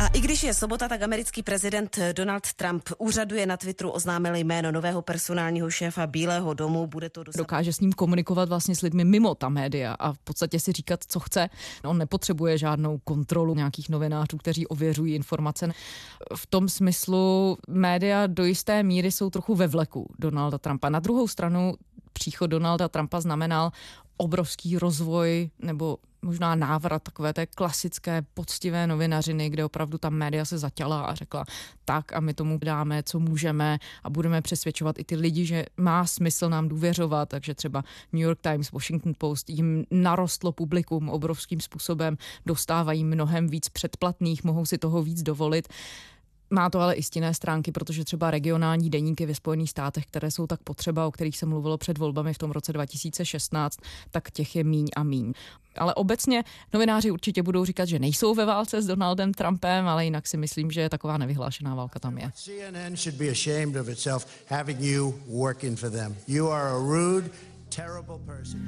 A 0.01 0.07
i 0.07 0.21
když 0.21 0.43
je 0.43 0.55
sobota, 0.55 0.89
tak 0.89 1.03
americký 1.03 1.43
prezident 1.43 1.99
Donald 2.13 2.53
Trump 2.53 2.89
úřaduje 2.99 3.47
na 3.47 3.57
Twitteru 3.57 3.91
oznámil 3.91 4.35
jméno 4.35 4.73
nového 4.73 5.03
personálního 5.03 5.71
šéfa 5.71 6.07
Bílého 6.07 6.55
domu. 6.55 6.87
Bude 6.87 7.11
to 7.11 7.25
dosad... 7.25 7.39
Dokáže 7.39 7.73
s 7.73 7.81
ním 7.81 7.93
komunikovat 7.93 8.49
vlastně 8.49 8.75
s 8.77 8.81
lidmi 8.81 9.05
mimo 9.05 9.35
ta 9.35 9.49
média 9.49 9.93
a 9.93 10.13
v 10.13 10.19
podstatě 10.19 10.61
si 10.61 10.73
říkat, 10.73 11.01
co 11.09 11.21
chce. 11.21 11.49
On 11.85 11.99
nepotřebuje 11.99 12.59
žádnou 12.59 12.99
kontrolu 12.99 13.55
nějakých 13.55 13.89
novinářů, 13.89 14.37
kteří 14.37 14.67
ověřují 14.67 15.15
informace. 15.15 15.73
V 16.37 16.47
tom 16.47 16.69
smyslu 16.69 17.59
média 17.69 18.27
do 18.27 18.45
jisté 18.45 18.83
míry 18.83 19.13
jsou 19.13 19.31
trochu 19.31 19.55
ve 19.55 19.67
vleku 19.67 20.15
Donalda 20.19 20.59
Trumpa. 20.59 20.89
Na 20.89 21.01
druhou 21.01 21.29
stranu 21.29 21.75
příchod 22.13 22.51
Donalda 22.51 22.89
Trumpa 22.89 23.21
znamenal 23.21 23.71
obrovský 24.17 24.79
rozvoj 24.79 25.51
nebo 25.59 25.97
možná 26.23 26.55
návrat 26.55 27.03
takové 27.03 27.33
té 27.33 27.47
klasické 27.47 28.23
poctivé 28.35 28.87
novinařiny, 28.87 29.51
kde 29.51 29.65
opravdu 29.65 29.99
ta 29.99 30.11
média 30.11 30.45
se 30.45 30.59
zatěla 30.59 31.03
a 31.03 31.15
řekla 31.15 31.45
tak 31.85 32.13
a 32.13 32.21
my 32.21 32.35
tomu 32.35 32.59
dáme, 32.59 33.03
co 33.03 33.19
můžeme 33.21 33.79
a 34.05 34.11
budeme 34.11 34.43
přesvědčovat 34.43 34.99
i 34.99 35.05
ty 35.05 35.17
lidi, 35.17 35.47
že 35.47 35.65
má 35.77 36.07
smysl 36.07 36.49
nám 36.49 36.69
důvěřovat, 36.69 37.29
takže 37.29 37.55
třeba 37.55 37.85
New 38.13 38.23
York 38.23 38.41
Times, 38.41 38.73
Washington 38.73 39.13
Post 39.19 39.51
jim 39.51 39.85
narostlo 39.91 40.53
publikum 40.53 41.09
obrovským 41.09 41.61
způsobem, 41.61 42.17
dostávají 42.47 43.05
mnohem 43.05 43.49
víc 43.49 43.69
předplatných, 43.69 44.45
mohou 44.45 44.67
si 44.67 44.79
toho 44.79 45.03
víc 45.03 45.23
dovolit. 45.23 45.69
Má 46.51 46.71
to 46.71 46.81
ale 46.81 46.95
i 46.95 47.03
stinné 47.03 47.35
stránky, 47.35 47.73
protože 47.73 48.05
třeba 48.05 48.31
regionální 48.31 48.91
deníky 48.91 49.27
ve 49.27 49.35
Spojených 49.35 49.71
státech, 49.71 50.07
které 50.07 50.31
jsou 50.31 50.47
tak 50.47 50.63
potřeba, 50.63 51.07
o 51.07 51.11
kterých 51.11 51.37
se 51.37 51.47
mluvilo 51.47 51.79
před 51.79 51.99
volbami 51.99 52.35
v 52.35 52.39
tom 52.39 52.51
roce 52.51 52.73
2016, 52.73 53.79
tak 54.11 54.31
těch 54.31 54.57
je 54.57 54.65
míň 54.65 54.87
a 54.97 55.03
míň. 55.03 55.33
Ale 55.77 55.95
obecně 55.95 56.45
novináři 56.73 57.11
určitě 57.11 57.43
budou 57.43 57.65
říkat, 57.65 57.85
že 57.85 57.99
nejsou 57.99 58.35
ve 58.35 58.45
válce 58.45 58.83
s 58.83 58.87
Donaldem 58.87 59.35
Trumpem, 59.35 59.89
ale 59.89 60.05
jinak 60.05 60.27
si 60.27 60.37
myslím, 60.37 60.71
že 60.71 60.89
taková 60.89 61.19
nevyhlášená 61.19 61.75
válka 61.75 61.99
tam 61.99 62.19
je. 62.19 62.33
CNN 62.35 62.97
should 62.97 63.19
be 63.19 63.29
ashamed 63.29 63.77
of 63.77 63.89
itself 63.89 64.27
having 64.49 64.81
you 64.81 65.15
working 65.27 65.79
for 65.79 65.91
them. 65.91 66.17
You 66.29 66.49
are 66.49 66.71
a 66.71 66.79
rude, 66.79 67.31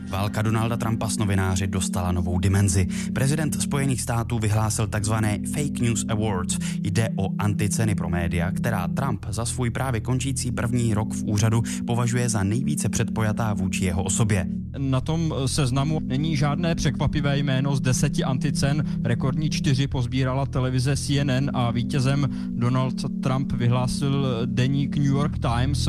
Válka 0.09 0.43
Donalda 0.43 0.77
Trumpa 0.77 1.09
s 1.09 1.19
novináři 1.19 1.67
dostala 1.67 2.13
novou 2.13 2.39
dimenzi. 2.39 2.87
Prezident 3.15 3.63
Spojených 3.63 4.01
států 4.01 4.39
vyhlásil 4.39 4.87
takzvané 4.87 5.39
Fake 5.55 5.81
News 5.81 6.05
Awards. 6.09 6.59
Jde 6.83 7.09
o 7.17 7.29
anticeny 7.39 7.95
pro 7.95 8.09
média, 8.09 8.51
která 8.51 8.89
Trump 8.89 9.27
za 9.29 9.45
svůj 9.45 9.71
právě 9.71 10.01
končící 10.01 10.53
první 10.53 10.95
rok 10.95 11.15
v 11.15 11.25
úřadu 11.25 11.63
považuje 11.87 12.29
za 12.29 12.43
nejvíce 12.43 12.89
předpojatá 12.89 13.55
vůči 13.55 13.85
jeho 13.85 14.03
osobě. 14.03 14.47
Na 14.79 15.01
tom 15.01 15.35
seznamu 15.47 16.01
není 16.05 16.37
žádné 16.37 16.75
překvapivé 16.75 17.39
jméno 17.39 17.77
z 17.77 17.81
deseti 17.81 18.25
anticen. 18.25 18.85
Rekordní 19.05 19.51
čtyři 19.51 19.87
pozbírala 19.87 20.47
televize 20.47 20.97
CNN 20.97 21.51
a 21.55 21.71
vítězem 21.71 22.29
Donald 22.49 23.23
Trump 23.23 23.53
vyhlásil 23.53 24.27
deník 24.47 24.97
New 24.97 25.07
York 25.07 25.39
Times. 25.39 25.89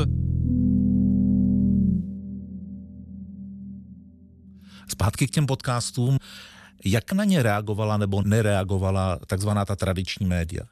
Zpátky 4.87 5.27
k 5.27 5.31
těm 5.31 5.45
podcastům. 5.45 6.17
Jak 6.85 7.11
na 7.11 7.23
ně 7.23 7.43
reagovala 7.43 7.97
nebo 7.97 8.21
nereagovala 8.21 9.19
takzvaná 9.27 9.65
ta 9.65 9.75
tradiční 9.75 10.25
média? 10.25 10.63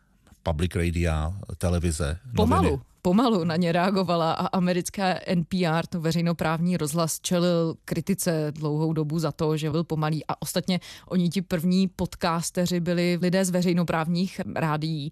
Public 0.43 0.75
radio, 0.75 1.33
televize, 1.57 2.19
Pomalu. 2.35 2.63
noviny? 2.63 2.83
Pomalu 3.01 3.43
na 3.43 3.55
ně 3.55 3.71
reagovala 3.71 4.33
a 4.33 4.45
americká 4.45 5.15
NPR, 5.35 5.87
to 5.89 6.01
veřejnoprávní 6.01 6.77
rozhlas, 6.77 7.19
čelil 7.19 7.75
kritice 7.85 8.51
dlouhou 8.51 8.93
dobu 8.93 9.19
za 9.19 9.31
to, 9.31 9.57
že 9.57 9.71
byl 9.71 9.83
pomalý 9.83 10.25
a 10.27 10.41
ostatně 10.41 10.79
oni 11.07 11.29
ti 11.29 11.41
první 11.41 11.87
podcasteři 11.87 12.79
byli 12.79 13.17
lidé 13.21 13.45
z 13.45 13.49
veřejnoprávních 13.49 14.41
rádií 14.55 15.11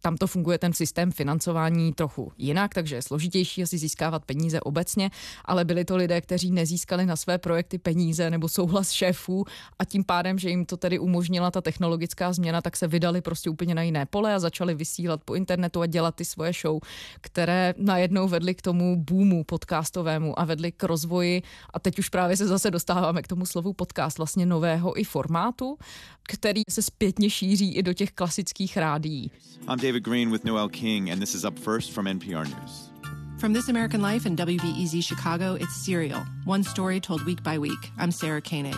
tam 0.00 0.16
to 0.16 0.26
funguje 0.26 0.58
ten 0.58 0.72
systém 0.72 1.12
financování 1.12 1.92
trochu 1.92 2.32
jinak, 2.38 2.74
takže 2.74 2.96
je 2.96 3.02
složitější 3.02 3.62
asi 3.62 3.78
získávat 3.78 4.24
peníze 4.24 4.60
obecně, 4.60 5.10
ale 5.44 5.64
byli 5.64 5.84
to 5.84 5.96
lidé, 5.96 6.20
kteří 6.20 6.50
nezískali 6.50 7.06
na 7.06 7.16
své 7.16 7.38
projekty 7.38 7.78
peníze 7.78 8.30
nebo 8.30 8.48
souhlas 8.48 8.90
šéfů 8.90 9.44
a 9.78 9.84
tím 9.84 10.04
pádem, 10.04 10.38
že 10.38 10.50
jim 10.50 10.66
to 10.66 10.76
tedy 10.76 10.98
umožnila 10.98 11.50
ta 11.50 11.60
technologická 11.60 12.32
změna, 12.32 12.62
tak 12.62 12.76
se 12.76 12.88
vydali 12.88 13.20
prostě 13.20 13.50
úplně 13.50 13.74
na 13.74 13.82
jiné 13.82 14.06
pole 14.06 14.34
a 14.34 14.38
začali 14.38 14.74
vysílat 14.74 15.20
po 15.24 15.34
internetu 15.34 15.80
a 15.80 15.86
dělat 15.86 16.14
ty 16.14 16.24
svoje 16.24 16.52
show, 16.52 16.80
které 17.20 17.74
najednou 17.78 18.28
vedly 18.28 18.54
k 18.54 18.62
tomu 18.62 18.96
boomu 18.96 19.44
podcastovému 19.44 20.40
a 20.40 20.44
vedly 20.44 20.72
k 20.72 20.82
rozvoji 20.82 21.42
a 21.74 21.78
teď 21.78 21.98
už 21.98 22.08
právě 22.08 22.36
se 22.36 22.46
zase 22.46 22.70
dostáváme 22.70 23.22
k 23.22 23.28
tomu 23.28 23.46
slovu 23.46 23.72
podcast, 23.72 24.18
vlastně 24.18 24.46
nového 24.46 25.00
i 25.00 25.04
formátu, 25.04 25.78
který 26.22 26.62
se 26.70 26.82
zpětně 26.82 27.30
šíří 27.30 27.74
i 27.74 27.82
do 27.82 27.92
těch 27.92 28.12
klasických 28.12 28.76
rádií. 28.76 29.30
I'm 29.68 29.78
David 29.86 30.02
Green 30.02 30.32
with 30.32 30.44
Noel 30.44 30.68
King, 30.68 31.10
and 31.10 31.22
this 31.22 31.32
is 31.32 31.44
Up 31.44 31.56
First 31.56 31.92
from 31.92 32.06
NPR 32.06 32.44
News. 32.44 32.90
From 33.38 33.52
This 33.52 33.68
American 33.68 34.02
Life 34.02 34.26
and 34.26 34.36
WBEZ 34.36 35.00
Chicago, 35.04 35.54
it's 35.54 35.76
Serial, 35.76 36.26
one 36.44 36.64
story 36.64 36.98
told 36.98 37.24
week 37.24 37.40
by 37.44 37.56
week. 37.56 37.92
I'm 37.96 38.10
Sarah 38.10 38.40
Koenig. 38.40 38.74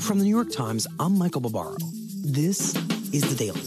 From 0.00 0.16
the 0.16 0.24
New 0.24 0.30
York 0.30 0.50
Times, 0.50 0.86
I'm 0.98 1.18
Michael 1.18 1.42
Barbaro. 1.42 1.76
This 2.24 2.74
is 3.12 3.28
The 3.28 3.34
Daily. 3.34 3.60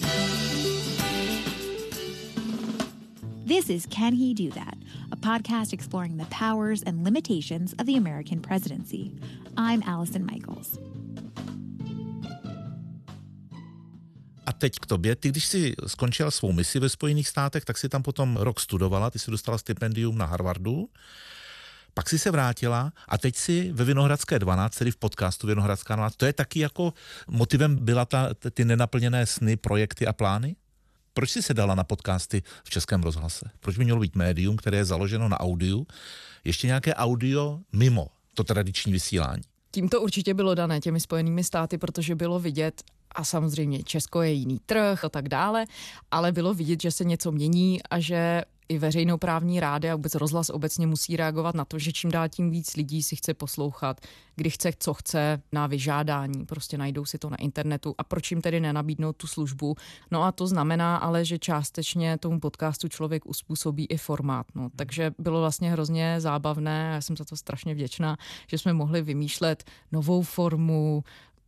This 3.45 3.69
is 3.69 3.85
Can 3.85 4.13
He 4.13 4.33
Do 4.33 4.49
That, 4.49 4.75
a 5.11 5.17
podcast 5.17 5.73
exploring 5.73 6.17
the 6.17 6.25
powers 6.25 6.81
and 6.81 7.03
limitations 7.03 7.75
of 7.77 7.85
the 7.85 7.95
American 7.95 8.41
presidency. 8.41 9.13
I'm 9.55 9.83
Allison 9.83 10.25
Michaels. 10.25 10.79
A 14.45 14.53
teď 14.53 14.79
k 14.79 14.85
tobě. 14.85 15.15
Ty, 15.15 15.29
když 15.29 15.45
jsi 15.45 15.73
skončila 15.87 16.31
svou 16.31 16.51
misi 16.51 16.79
ve 16.79 16.89
Spojených 16.89 17.27
státech, 17.27 17.65
tak 17.65 17.77
si 17.77 17.89
tam 17.89 18.03
potom 18.03 18.37
rok 18.37 18.59
studovala, 18.59 19.09
ty 19.09 19.19
jsi 19.19 19.31
dostala 19.31 19.57
stipendium 19.57 20.17
na 20.17 20.25
Harvardu, 20.25 20.89
pak 21.93 22.09
si 22.09 22.19
se 22.19 22.31
vrátila 22.31 22.93
a 23.07 23.17
teď 23.17 23.35
si 23.35 23.71
ve 23.71 23.85
Vinohradské 23.85 24.39
12, 24.39 24.75
tedy 24.75 24.91
v 24.91 24.97
podcastu 24.97 25.47
Vinohradská 25.47 25.95
12, 25.95 26.15
to 26.15 26.25
je 26.25 26.33
taky 26.33 26.59
jako 26.59 26.93
motivem 27.27 27.75
byla 27.75 28.05
ta, 28.05 28.29
ty 28.51 28.65
nenaplněné 28.65 29.25
sny, 29.25 29.57
projekty 29.57 30.07
a 30.07 30.13
plány? 30.13 30.55
Proč 31.13 31.29
jsi 31.29 31.41
se 31.41 31.53
dala 31.53 31.75
na 31.75 31.83
podcasty 31.83 32.43
v 32.63 32.69
Českém 32.69 33.03
rozhlase? 33.03 33.45
Proč 33.59 33.77
by 33.77 33.83
mělo 33.83 33.99
být 33.99 34.15
médium, 34.15 34.57
které 34.57 34.77
je 34.77 34.85
založeno 34.85 35.29
na 35.29 35.39
audiu, 35.39 35.87
ještě 36.43 36.67
nějaké 36.67 36.95
audio 36.95 37.59
mimo 37.73 38.07
to 38.33 38.43
tradiční 38.43 38.93
vysílání? 38.93 39.41
Tím 39.71 39.89
to 39.89 40.01
určitě 40.01 40.33
bylo 40.33 40.55
dané 40.55 40.79
těmi 40.79 40.99
spojenými 40.99 41.43
státy, 41.43 41.77
protože 41.77 42.15
bylo 42.15 42.39
vidět, 42.39 42.83
a 43.15 43.23
samozřejmě 43.23 43.83
Česko 43.83 44.21
je 44.21 44.31
jiný 44.31 44.59
trh 44.65 45.05
a 45.05 45.09
tak 45.09 45.29
dále, 45.29 45.65
ale 46.11 46.31
bylo 46.31 46.53
vidět, 46.53 46.81
že 46.81 46.91
se 46.91 47.03
něco 47.03 47.31
mění 47.31 47.83
a 47.83 47.99
že 47.99 48.43
i 48.71 48.77
veřejnoprávní 48.77 49.59
rády 49.59 49.89
a 49.91 49.95
vůbec 49.95 50.15
rozhlas 50.15 50.49
obecně 50.49 50.87
musí 50.87 51.17
reagovat 51.17 51.55
na 51.55 51.65
to, 51.65 51.79
že 51.79 51.91
čím 51.91 52.11
dál 52.11 52.29
tím 52.29 52.51
víc 52.51 52.75
lidí 52.75 53.03
si 53.03 53.15
chce 53.15 53.33
poslouchat, 53.33 54.01
kdy 54.35 54.49
chce, 54.49 54.71
co 54.79 54.93
chce, 54.93 55.41
na 55.51 55.67
vyžádání. 55.67 56.45
Prostě 56.45 56.77
najdou 56.77 57.05
si 57.05 57.17
to 57.17 57.29
na 57.29 57.37
internetu 57.37 57.95
a 57.97 58.03
proč 58.03 58.31
jim 58.31 58.41
tedy 58.41 58.59
nenabídnout 58.59 59.17
tu 59.17 59.27
službu. 59.27 59.75
No 60.11 60.23
a 60.23 60.31
to 60.31 60.47
znamená 60.47 60.97
ale, 60.97 61.25
že 61.25 61.39
částečně 61.39 62.17
tomu 62.17 62.39
podcastu 62.39 62.87
člověk 62.87 63.25
uspůsobí 63.25 63.85
i 63.85 63.97
formát. 63.97 64.45
No. 64.55 64.69
Takže 64.75 65.11
bylo 65.19 65.39
vlastně 65.39 65.71
hrozně 65.71 66.21
zábavné, 66.21 66.91
já 66.93 67.01
jsem 67.01 67.17
za 67.17 67.25
to 67.25 67.35
strašně 67.35 67.73
vděčná, 67.73 68.17
že 68.47 68.57
jsme 68.57 68.73
mohli 68.73 69.01
vymýšlet 69.01 69.63
novou 69.91 70.21
formu, 70.21 71.03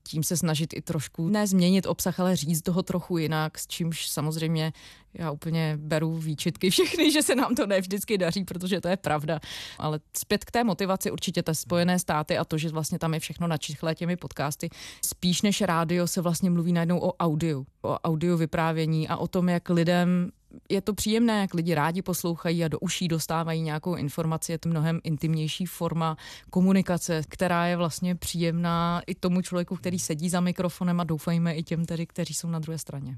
tím 0.08 0.24
se 0.24 0.38
snažit 0.38 0.74
i 0.74 0.82
trošku 0.82 1.30
ne 1.30 1.48
změnit 1.48 1.86
obsah, 1.86 2.20
ale 2.20 2.36
říct 2.36 2.62
toho 2.62 2.84
trochu 2.84 3.18
jinak, 3.18 3.60
s 3.60 3.68
čímž 3.68 4.08
samozřejmě 4.08 4.74
já 5.14 5.32
úplně 5.32 5.78
beru 5.78 6.18
výčitky 6.18 6.70
všechny, 6.70 7.12
že 7.12 7.22
se 7.22 7.36
nám 7.36 7.56
to 7.56 7.68
ne 7.68 7.82
vždycky 7.82 8.18
daří, 8.18 8.44
protože 8.44 8.82
to 8.82 8.88
je 8.88 8.98
pravda. 8.98 9.40
Ale 9.78 10.00
zpět 10.18 10.46
k 10.46 10.52
té 10.52 10.64
motivaci 10.64 11.12
určitě 11.12 11.44
ty 11.44 11.56
Spojené 11.56 12.00
státy 12.00 12.38
a 12.38 12.46
to, 12.46 12.58
že 12.58 12.70
vlastně 12.70 13.00
tam 13.00 13.14
je 13.14 13.20
všechno 13.20 13.48
načichlé 13.48 13.96
těmi 13.96 14.16
podcasty. 14.16 14.70
Spíš 15.06 15.42
než 15.42 15.62
rádio 15.62 16.08
se 16.08 16.22
vlastně 16.22 16.50
mluví 16.50 16.74
najednou 16.74 17.00
o 17.00 17.14
audio, 17.14 17.64
o 17.82 18.00
audio 18.00 18.38
vyprávění 18.38 19.08
a 19.08 19.18
o 19.18 19.28
tom, 19.28 19.50
jak 19.50 19.70
lidem 19.70 20.32
je 20.70 20.82
to 20.82 20.94
příjemné, 20.94 21.42
jak 21.42 21.54
lidi 21.54 21.76
rádi 21.76 22.02
poslouchají 22.02 22.64
a 22.64 22.68
do 22.68 22.80
uší 22.80 23.08
dostávají 23.08 23.62
nějakou 23.62 23.96
informaci. 23.96 24.52
Je 24.52 24.58
to 24.58 24.70
mnohem 24.70 25.00
intimnější 25.04 25.66
forma 25.66 26.18
komunikace, 26.50 27.22
která 27.30 27.66
je 27.66 27.78
vlastně 27.78 28.16
příjemná 28.16 29.02
i 29.08 29.16
tomu 29.16 29.42
člověku, 29.42 29.76
který 29.76 30.00
sedí 30.00 30.30
za 30.30 30.40
mikrofonem 30.40 31.00
a 31.00 31.04
doufejme 31.04 31.56
i 31.56 31.64
těm 31.64 31.86
tedy, 31.86 32.06
kteří 32.06 32.34
jsou 32.34 32.50
na 32.50 32.60
druhé 32.60 32.78
straně. 32.78 33.18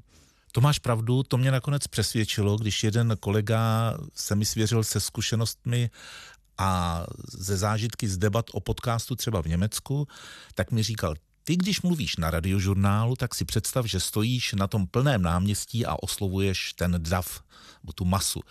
To 0.51 0.61
máš 0.61 0.79
pravdu, 0.79 1.23
to 1.23 1.37
mě 1.37 1.51
nakonec 1.51 1.87
přesvědčilo, 1.87 2.57
když 2.57 2.83
jeden 2.83 3.17
kolega 3.19 3.93
se 4.13 4.35
mi 4.35 4.45
svěřil 4.45 4.83
se 4.83 4.99
zkušenostmi 4.99 5.89
a 6.57 7.03
ze 7.27 7.57
zážitky 7.57 8.07
z 8.07 8.17
debat 8.17 8.45
o 8.51 8.59
podcastu 8.59 9.15
třeba 9.15 9.41
v 9.41 9.45
Německu, 9.45 10.07
tak 10.53 10.71
mi 10.71 10.83
říkal, 10.83 11.15
ty, 11.45 11.55
když 11.55 11.81
mluvíš 11.81 12.17
na 12.17 12.31
radiožurnálu, 12.31 13.15
tak 13.15 13.35
si 13.35 13.45
představ, 13.45 13.85
že 13.85 13.99
stojíš 13.99 14.53
na 14.53 14.67
tom 14.67 14.87
plném 14.87 15.21
náměstí 15.21 15.85
a 15.85 16.03
oslovuješ 16.03 16.73
ten 16.73 16.95
dav, 16.99 17.43
tu 17.95 18.05
masu. 18.05 18.41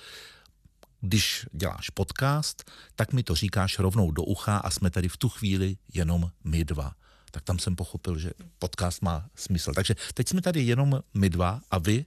Když 1.00 1.46
děláš 1.52 1.90
podcast, 1.90 2.70
tak 2.94 3.12
mi 3.12 3.22
to 3.22 3.34
říkáš 3.34 3.78
rovnou 3.78 4.10
do 4.10 4.22
ucha 4.22 4.56
a 4.56 4.70
jsme 4.70 4.90
tady 4.90 5.08
v 5.08 5.16
tu 5.16 5.28
chvíli 5.28 5.76
jenom 5.94 6.30
my 6.44 6.64
dva. 6.64 6.94
Tak 7.30 7.42
tam 7.42 7.58
jsem 7.58 7.76
pochopil, 7.76 8.18
že 8.18 8.30
podcast 8.58 9.02
má 9.02 9.28
smysl. 9.34 9.72
Takže 9.74 9.94
teď 10.14 10.28
jsme 10.28 10.42
tady 10.42 10.62
jenom 10.62 11.00
my 11.14 11.30
dva 11.30 11.60
a 11.70 11.78
vy, 11.78 12.06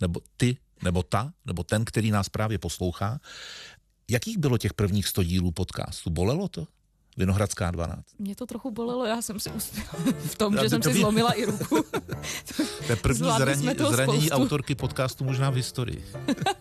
nebo 0.00 0.20
ty, 0.36 0.56
nebo 0.82 1.02
ta, 1.02 1.32
nebo 1.44 1.62
ten, 1.64 1.84
který 1.84 2.10
nás 2.10 2.28
právě 2.28 2.58
poslouchá. 2.58 3.20
Jakých 4.08 4.38
bylo 4.38 4.58
těch 4.58 4.74
prvních 4.74 5.08
100 5.08 5.22
dílů 5.22 5.50
podcastu? 5.50 6.10
Bolelo 6.10 6.48
to? 6.48 6.66
Vinohradská 7.16 7.70
12. 7.70 8.04
Mě 8.18 8.36
to 8.36 8.46
trochu 8.46 8.70
bolelo, 8.70 9.04
já 9.04 9.22
jsem 9.22 9.40
si 9.40 9.50
uspěla 9.50 9.88
v 10.26 10.34
tom, 10.34 10.56
že 10.62 10.70
jsem 10.70 10.82
si 10.82 10.94
zlomila 10.94 11.32
i 11.32 11.44
ruku. 11.44 11.84
to 12.86 12.92
je 12.92 12.96
první 12.96 13.30
zraní, 13.36 13.68
zranění 13.90 14.30
autorky 14.30 14.74
podcastu 14.74 15.24
možná 15.24 15.50
v 15.50 15.54
historii. 15.54 16.04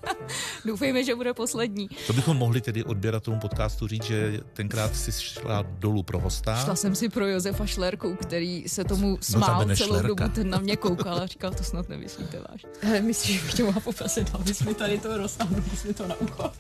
Doufejme, 0.66 1.04
že 1.04 1.16
bude 1.16 1.34
poslední. 1.34 1.90
To 2.08 2.14
bychom 2.14 2.38
mohli 2.38 2.62
tedy 2.62 2.84
tomu 3.22 3.40
podcastu 3.40 3.88
říct, 3.88 4.04
že 4.04 4.40
tenkrát 4.54 4.96
si 4.96 5.12
šla 5.12 5.66
dolů 5.80 6.04
pro 6.04 6.20
hosta. 6.20 6.64
Šla 6.64 6.76
jsem 6.76 6.96
si 6.96 7.10
pro 7.10 7.28
Josefa 7.28 7.66
Šlerku, 7.66 8.16
který 8.16 8.64
se 8.68 8.84
tomu 8.84 9.10
no, 9.10 9.18
smál 9.22 9.66
no, 9.66 9.76
celou 9.76 9.90
šlerka. 9.90 10.08
dobu, 10.08 10.36
ten 10.36 10.50
na 10.50 10.60
mě 10.60 10.76
koukal 10.76 11.18
a 11.18 11.26
říkal, 11.26 11.52
to 11.52 11.64
snad 11.64 11.90
nemyslíte 11.90 12.44
váš. 12.50 12.66
Hele, 12.82 13.02
myslíš, 13.02 13.40
že 13.40 13.46
bych 13.46 13.54
tě 13.54 13.64
mohla 13.64 13.82
poprosit, 13.82 14.30
abys 14.34 14.62
mi 14.62 14.74
tady 14.74 14.98
to 14.98 15.18
roztáhnul, 15.18 15.64
mi 15.88 15.94
to 15.94 16.08
na 16.08 16.16
ucho. 16.16 16.52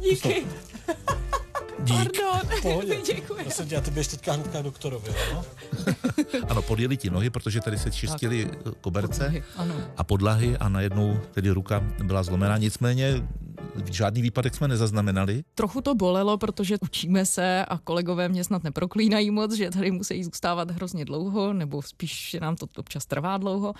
Díky. 0.00 0.46
Dík. 1.84 1.96
Pardon. 1.96 2.86
Děkuji. 3.06 3.44
Já 3.44 3.50
jsem 3.50 3.68
tě, 3.68 3.80
ty 3.80 3.90
běž 3.90 4.06
teďka 4.06 4.32
hnedka 4.32 4.62
doktorovi, 4.62 5.10
no? 5.32 5.44
ano, 6.48 6.62
podjeli 6.62 6.96
ti 6.96 7.10
nohy, 7.10 7.30
protože 7.30 7.60
tady 7.60 7.78
se 7.78 7.90
čistili 7.90 8.44
tak. 8.64 8.74
koberce 8.80 9.24
podlahy, 9.24 9.42
ano. 9.56 9.74
a 9.96 10.04
podlahy 10.04 10.56
a 10.56 10.68
najednou 10.68 11.20
tedy 11.30 11.50
ruka 11.50 11.80
byla 12.02 12.22
zlomená. 12.22 12.58
Nicméně 12.58 13.22
žádný 13.92 14.22
výpadek 14.22 14.54
jsme 14.54 14.68
nezaznamenali. 14.68 15.44
Trochu 15.54 15.80
to 15.80 15.94
bolelo, 15.94 16.38
protože 16.38 16.76
učíme 16.82 17.26
se 17.26 17.64
a 17.64 17.78
kolegové 17.78 18.28
mě 18.28 18.44
snad 18.44 18.64
neproklínají 18.64 19.30
moc, 19.30 19.52
že 19.52 19.70
tady 19.70 19.90
musí 19.90 20.24
zůstávat 20.24 20.70
hrozně 20.70 21.04
dlouho, 21.04 21.52
nebo 21.52 21.82
spíš, 21.82 22.30
že 22.30 22.40
nám 22.40 22.56
to 22.56 22.66
občas 22.76 23.06
trvá 23.06 23.38
dlouho. 23.38 23.74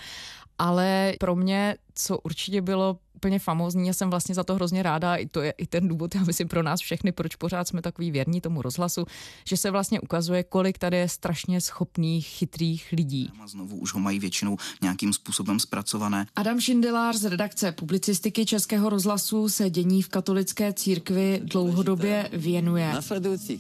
Ale 0.59 1.15
pro 1.21 1.37
mě, 1.37 1.77
co 1.95 2.19
určitě 2.19 2.63
bylo 2.63 2.99
úplně 3.25 3.39
famózní. 3.39 3.87
Já 3.87 3.93
jsem 3.93 4.11
vlastně 4.11 4.35
za 4.35 4.45
to 4.45 4.55
hrozně 4.55 4.83
ráda. 4.83 5.17
I 5.17 5.27
to 5.27 5.41
je 5.41 5.51
i 5.51 5.67
ten 5.67 5.89
důvod, 5.89 6.15
já 6.15 6.25
myslím, 6.25 6.49
pro 6.49 6.63
nás 6.63 6.81
všechny, 6.81 7.13
proč 7.13 7.37
pořád 7.37 7.69
jsme 7.69 7.83
takový 7.83 8.11
věrní 8.11 8.41
tomu 8.41 8.63
rozhlasu, 8.63 9.07
že 9.49 9.57
se 9.57 9.71
vlastně 9.71 10.01
ukazuje, 10.01 10.43
kolik 10.43 10.79
tady 10.79 10.97
je 10.97 11.09
strašně 11.09 11.61
schopných, 11.61 12.27
chytrých 12.27 12.93
lidí. 12.93 13.31
A 13.43 13.47
znovu 13.47 13.77
už 13.77 13.95
ho 13.95 14.01
mají 14.01 14.19
většinou 14.19 14.57
nějakým 14.83 15.13
způsobem 15.13 15.61
zpracované. 15.61 16.27
Adam 16.37 16.61
Šindelár 16.61 17.17
z 17.17 17.25
redakce 17.25 17.73
publicistiky 17.73 18.47
Českého 18.47 18.89
rozhlasu 18.89 19.49
se 19.49 19.71
dění 19.71 20.03
v 20.03 20.09
katolické 20.09 20.73
církvi 20.73 21.41
dlouhodobě 21.45 22.29
věnuje. 22.33 22.93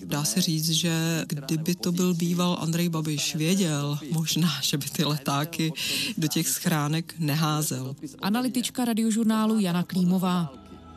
Dá 0.04 0.25
se 0.25 0.40
říct, 0.40 0.71
že 0.71 1.25
kdyby 1.28 1.75
to 1.75 1.92
byl 1.92 2.14
býval 2.14 2.59
Andrej 2.61 2.88
Babiš 2.88 3.35
věděl, 3.35 3.99
možná, 4.11 4.50
že 4.62 4.78
by 4.78 4.85
ty 4.85 5.04
letáky 5.04 5.73
do 6.18 6.28
těch 6.28 6.49
schránek 6.49 7.14
neházel. 7.18 7.97
Analytička 8.23 8.85
radiožurnálu 8.85 9.53
radiožurnálu 9.54 9.61
Jana 9.61 9.82
Klímová. 9.82 10.52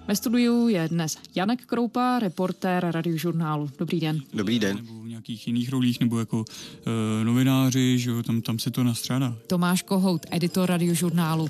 Ve 0.07 0.15
studiu 0.15 0.67
je 0.67 0.89
dnes 0.89 1.17
Janek 1.35 1.65
Kroupa, 1.65 2.19
reportér 2.19 2.85
radiožurnálu. 2.91 3.69
Dobrý 3.79 3.99
den. 3.99 4.21
Dobrý 4.33 4.59
den. 4.59 4.75
Nebo 4.75 5.01
v 5.01 5.07
nějakých 5.07 5.47
jiných 5.47 5.69
rolích, 5.69 5.99
nebo 5.99 6.19
jako 6.19 6.45
e, 7.21 7.25
novináři, 7.25 7.99
že 7.99 8.09
jo, 8.09 8.23
tam, 8.23 8.41
tam 8.41 8.59
se 8.59 8.71
to 8.71 8.83
nastřádá. 8.83 9.35
Tomáš 9.47 9.81
Kohout, 9.81 10.25
editor 10.31 10.69
radiožurnálu. 10.69 11.47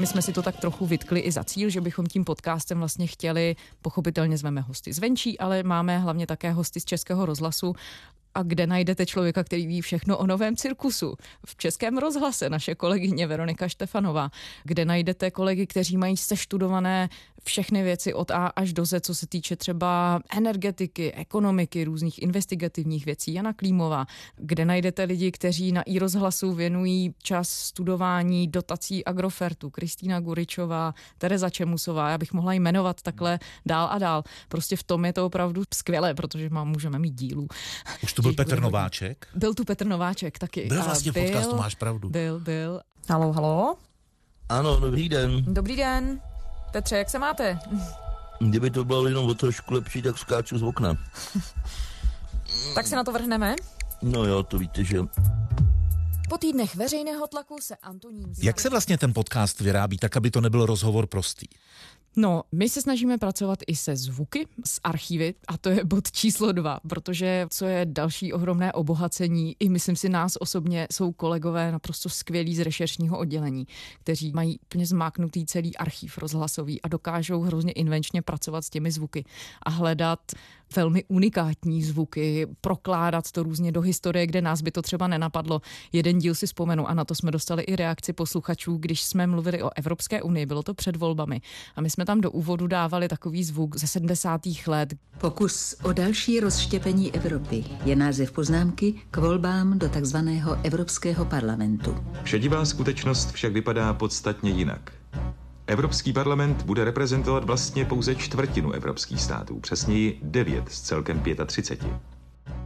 My 0.00 0.06
jsme 0.06 0.22
si 0.22 0.32
to 0.32 0.42
tak 0.42 0.60
trochu 0.60 0.86
vytkli 0.86 1.20
i 1.20 1.32
za 1.32 1.44
cíl, 1.44 1.70
že 1.70 1.80
bychom 1.80 2.06
tím 2.06 2.24
podcastem 2.24 2.78
vlastně 2.78 3.06
chtěli, 3.06 3.56
pochopitelně 3.82 4.38
zveme 4.38 4.60
hosty 4.60 4.92
zvenčí, 4.92 5.38
ale 5.38 5.62
máme 5.62 5.98
hlavně 5.98 6.26
také 6.26 6.52
hosty 6.52 6.80
z 6.80 6.84
Českého 6.84 7.26
rozhlasu 7.26 7.74
a 8.34 8.42
kde 8.42 8.66
najdete 8.66 9.06
člověka, 9.06 9.44
který 9.44 9.66
ví 9.66 9.80
všechno 9.80 10.18
o 10.18 10.26
novém 10.26 10.56
cirkusu. 10.56 11.14
V 11.46 11.56
Českém 11.56 11.98
rozhlase 11.98 12.50
naše 12.50 12.74
kolegyně 12.74 13.26
Veronika 13.26 13.68
Štefanová, 13.68 14.30
kde 14.64 14.84
najdete 14.84 15.30
kolegy, 15.30 15.66
kteří 15.66 15.96
mají 15.96 16.16
seštudované 16.16 17.08
všechny 17.44 17.82
věci 17.82 18.14
od 18.14 18.30
A 18.30 18.46
až 18.46 18.72
do 18.72 18.86
Z, 18.86 19.00
co 19.00 19.14
se 19.14 19.26
týče 19.26 19.56
třeba 19.56 20.20
energetiky, 20.36 21.12
ekonomiky, 21.12 21.84
různých 21.84 22.22
investigativních 22.22 23.06
věcí. 23.06 23.34
Jana 23.34 23.52
Klímová, 23.52 24.06
kde 24.36 24.64
najdete 24.64 25.04
lidi, 25.04 25.32
kteří 25.32 25.72
na 25.72 25.82
i 25.82 25.98
rozhlasu 25.98 26.52
věnují 26.52 27.14
čas 27.22 27.50
studování 27.50 28.48
dotací 28.48 29.04
Agrofertu. 29.04 29.70
Kristýna 29.70 30.20
Guričová, 30.20 30.94
Tereza 31.18 31.50
Čemusová, 31.50 32.10
já 32.10 32.18
bych 32.18 32.32
mohla 32.32 32.52
jmenovat 32.52 33.02
takhle 33.02 33.38
dál 33.66 33.88
a 33.90 33.98
dál. 33.98 34.22
Prostě 34.48 34.76
v 34.76 34.82
tom 34.82 35.04
je 35.04 35.12
to 35.12 35.26
opravdu 35.26 35.62
skvělé, 35.74 36.14
protože 36.14 36.50
má, 36.50 36.64
můžeme 36.64 36.98
mít 36.98 37.14
dílů. 37.14 37.48
Už 38.02 38.12
tu 38.22 38.28
byl 38.28 38.44
Petr 38.44 38.60
Nováček? 38.60 39.28
Byl 39.34 39.54
tu 39.54 39.64
Petr 39.64 39.86
Nováček 39.86 40.38
taky. 40.38 40.66
Byl 40.66 40.82
vlastně 40.82 41.12
v 41.12 41.14
podcastu, 41.14 41.56
máš 41.56 41.74
pravdu. 41.74 42.10
Byl, 42.10 42.40
byl. 42.40 42.80
Halo, 43.08 43.32
halo. 43.32 43.76
Ano, 44.48 44.80
dobrý 44.80 45.08
den. 45.08 45.44
Dobrý 45.46 45.76
den. 45.76 46.20
Petře, 46.72 46.96
jak 46.96 47.10
se 47.10 47.18
máte? 47.18 47.58
Kdyby 48.40 48.70
to 48.70 48.84
bylo 48.84 49.06
jenom 49.06 49.26
o 49.26 49.34
trošku 49.34 49.74
lepší, 49.74 50.02
tak 50.02 50.18
skáču 50.18 50.58
z 50.58 50.62
okna. 50.62 50.94
tak 52.74 52.86
se 52.86 52.96
na 52.96 53.04
to 53.04 53.12
vrhneme? 53.12 53.56
No 54.02 54.24
jo, 54.24 54.42
to 54.42 54.58
víte, 54.58 54.84
že... 54.84 54.98
Po 56.28 56.38
týdnech 56.38 56.76
veřejného 56.76 57.26
tlaku 57.26 57.56
se 57.60 57.76
Antonín... 57.76 58.32
Jak 58.42 58.60
se 58.60 58.70
vlastně 58.70 58.98
ten 58.98 59.14
podcast 59.14 59.60
vyrábí, 59.60 59.98
tak 59.98 60.16
aby 60.16 60.30
to 60.30 60.40
nebyl 60.40 60.66
rozhovor 60.66 61.06
prostý? 61.06 61.46
No, 62.16 62.42
my 62.52 62.68
se 62.68 62.82
snažíme 62.82 63.18
pracovat 63.18 63.58
i 63.66 63.76
se 63.76 63.96
zvuky 63.96 64.46
z 64.64 64.80
archívy 64.84 65.34
a 65.48 65.58
to 65.58 65.68
je 65.68 65.84
bod 65.84 66.12
číslo 66.12 66.52
dva, 66.52 66.80
protože 66.88 67.46
co 67.50 67.64
je 67.64 67.86
další 67.86 68.32
ohromné 68.32 68.72
obohacení, 68.72 69.56
i 69.60 69.68
myslím 69.68 69.96
si 69.96 70.08
nás 70.08 70.36
osobně, 70.40 70.86
jsou 70.92 71.12
kolegové 71.12 71.72
naprosto 71.72 72.08
skvělí 72.08 72.56
z 72.56 72.60
rešeršního 72.60 73.18
oddělení, 73.18 73.66
kteří 74.00 74.32
mají 74.32 74.58
úplně 74.58 74.86
zmáknutý 74.86 75.46
celý 75.46 75.76
archív 75.76 76.18
rozhlasový 76.18 76.82
a 76.82 76.88
dokážou 76.88 77.40
hrozně 77.40 77.72
invenčně 77.72 78.22
pracovat 78.22 78.64
s 78.64 78.70
těmi 78.70 78.90
zvuky 78.90 79.24
a 79.62 79.70
hledat 79.70 80.20
velmi 80.76 81.04
unikátní 81.08 81.82
zvuky, 81.82 82.46
prokládat 82.60 83.30
to 83.30 83.42
různě 83.42 83.72
do 83.72 83.80
historie, 83.80 84.26
kde 84.26 84.42
nás 84.42 84.62
by 84.62 84.70
to 84.70 84.82
třeba 84.82 85.08
nenapadlo. 85.08 85.62
Jeden 85.92 86.18
díl 86.18 86.34
si 86.34 86.46
vzpomenu 86.46 86.88
a 86.88 86.94
na 86.94 87.04
to 87.04 87.14
jsme 87.14 87.30
dostali 87.30 87.62
i 87.62 87.76
reakci 87.76 88.12
posluchačů, 88.12 88.76
když 88.76 89.02
jsme 89.02 89.26
mluvili 89.26 89.62
o 89.62 89.70
Evropské 89.76 90.22
unii, 90.22 90.46
bylo 90.46 90.62
to 90.62 90.74
před 90.74 90.96
volbami 90.96 91.40
a 91.76 91.80
my 91.80 91.90
jsme 91.90 92.04
tam 92.04 92.20
do 92.20 92.30
úvodu 92.30 92.66
dávali 92.66 93.08
takový 93.08 93.44
zvuk 93.44 93.76
ze 93.76 93.86
70. 93.86 94.40
let. 94.66 94.94
Pokus 95.18 95.76
o 95.82 95.92
další 95.92 96.40
rozštěpení 96.40 97.14
Evropy 97.14 97.64
je 97.84 97.96
název 97.96 98.32
poznámky 98.32 98.94
k 99.10 99.16
volbám 99.16 99.78
do 99.78 99.88
takzvaného 99.88 100.56
Evropského 100.62 101.24
parlamentu. 101.24 101.96
Šedivá 102.24 102.64
skutečnost 102.64 103.32
však 103.32 103.52
vypadá 103.52 103.94
podstatně 103.94 104.50
jinak. 104.50 104.92
Evropský 105.70 106.12
parlament 106.12 106.62
bude 106.62 106.84
reprezentovat 106.84 107.44
vlastně 107.44 107.84
pouze 107.84 108.14
čtvrtinu 108.14 108.72
evropských 108.72 109.22
států, 109.22 109.60
přesněji 109.60 110.20
9 110.22 110.68
z 110.68 110.80
celkem 110.80 111.22
35 111.46 111.92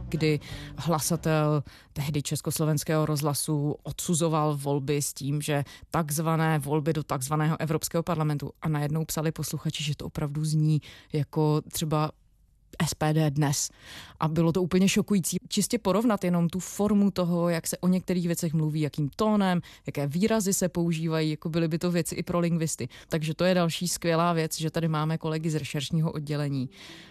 kdy 0.09 0.39
hlasatel 0.77 1.63
tehdy 1.93 2.21
Československého 2.21 3.05
rozhlasu 3.05 3.75
odsuzoval 3.83 4.57
volby 4.57 5.01
s 5.01 5.13
tím, 5.13 5.41
že 5.41 5.63
takzvané 5.91 6.59
volby 6.59 6.93
do 6.93 7.03
takzvaného 7.03 7.61
Evropského 7.61 8.03
parlamentu 8.03 8.51
a 8.61 8.69
najednou 8.69 9.05
psali 9.05 9.31
posluchači, 9.31 9.83
že 9.83 9.95
to 9.95 10.05
opravdu 10.05 10.45
zní 10.45 10.81
jako 11.13 11.61
třeba 11.71 12.11
SPD 12.85 13.29
dnes. 13.29 13.69
A 14.19 14.27
bylo 14.27 14.51
to 14.51 14.61
úplně 14.61 14.89
šokující. 14.89 15.37
Čistě 15.47 15.79
porovnat 15.79 16.23
jenom 16.23 16.49
tu 16.49 16.59
formu 16.59 17.11
toho, 17.11 17.49
jak 17.49 17.67
se 17.67 17.77
o 17.77 17.87
některých 17.87 18.27
věcech 18.27 18.53
mluví, 18.53 18.81
jakým 18.81 19.09
tónem, 19.15 19.61
jaké 19.87 20.07
výrazy 20.07 20.53
se 20.53 20.69
používají, 20.69 21.29
jako 21.29 21.49
byly 21.49 21.67
by 21.67 21.79
to 21.79 21.91
věci 21.91 22.15
i 22.15 22.23
pro 22.23 22.39
lingvisty. 22.39 22.87
Takže 23.09 23.33
to 23.33 23.43
je 23.43 23.53
další 23.53 23.87
skvělá 23.87 24.33
věc, 24.33 24.59
že 24.59 24.71
tady 24.71 24.87
máme 24.87 25.17
kolegy 25.17 25.49
z 25.49 25.55
rešeršního 25.55 26.11
oddělení. 26.11 26.69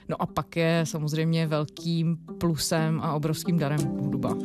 No 0.09 0.23
a 0.23 0.27
pak 0.27 0.57
je 0.57 0.81
samozřejmě 0.85 1.47
velkým 1.47 2.19
plusem 2.39 3.01
a 3.01 3.15
obrovským 3.15 3.59
darem 3.59 3.81
hudba. 3.81 4.37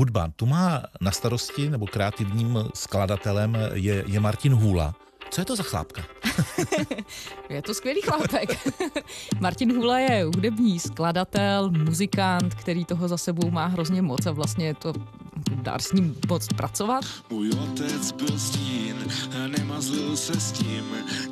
Hudba. 0.00 0.32
Tu 0.36 0.46
má 0.46 0.82
na 1.00 1.10
starosti, 1.10 1.70
nebo 1.70 1.86
kreativním 1.86 2.58
skladatelem 2.74 3.56
je, 3.72 4.04
je 4.06 4.20
Martin 4.20 4.54
Hůla, 4.54 4.94
Co 5.30 5.40
je 5.40 5.44
to 5.44 5.56
za 5.56 5.62
chlápka? 5.62 6.02
je 7.48 7.62
to 7.62 7.74
skvělý 7.74 8.00
chlápek. 8.00 8.58
Martin 9.40 9.76
Hula 9.76 9.98
je 9.98 10.24
hudební 10.24 10.80
skladatel, 10.80 11.70
muzikant, 11.70 12.54
který 12.54 12.84
toho 12.84 13.08
za 13.08 13.16
sebou 13.16 13.50
má 13.50 13.66
hrozně 13.66 14.02
moc 14.02 14.26
a 14.26 14.32
vlastně 14.32 14.66
je 14.66 14.74
to 14.74 14.92
dar 15.62 15.82
s 15.82 15.92
ním 15.92 16.16
moc 16.28 16.46
pracovat. 16.48 17.04
Můj 17.30 17.50
otec 17.50 18.12
byl 18.12 18.38
stín 18.38 18.96
a 19.44 19.46
nemazlil 19.58 20.16
se 20.16 20.40
s 20.40 20.52
tím, 20.52 20.84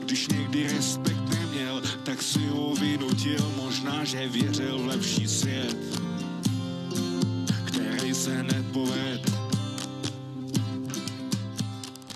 když 0.05 0.29
někdy 0.29 0.69
respekt 0.77 1.29
neměl, 1.29 1.83
tak 2.05 2.23
si 2.23 2.47
ho 2.47 2.75
vynutil, 2.75 3.53
možná, 3.57 4.05
že 4.05 4.29
věřil 4.29 4.79
v 4.79 4.87
lepší 4.87 5.29
svět, 5.29 5.77
který 8.09 8.15
se 8.15 8.43
nepoved. 8.43 9.38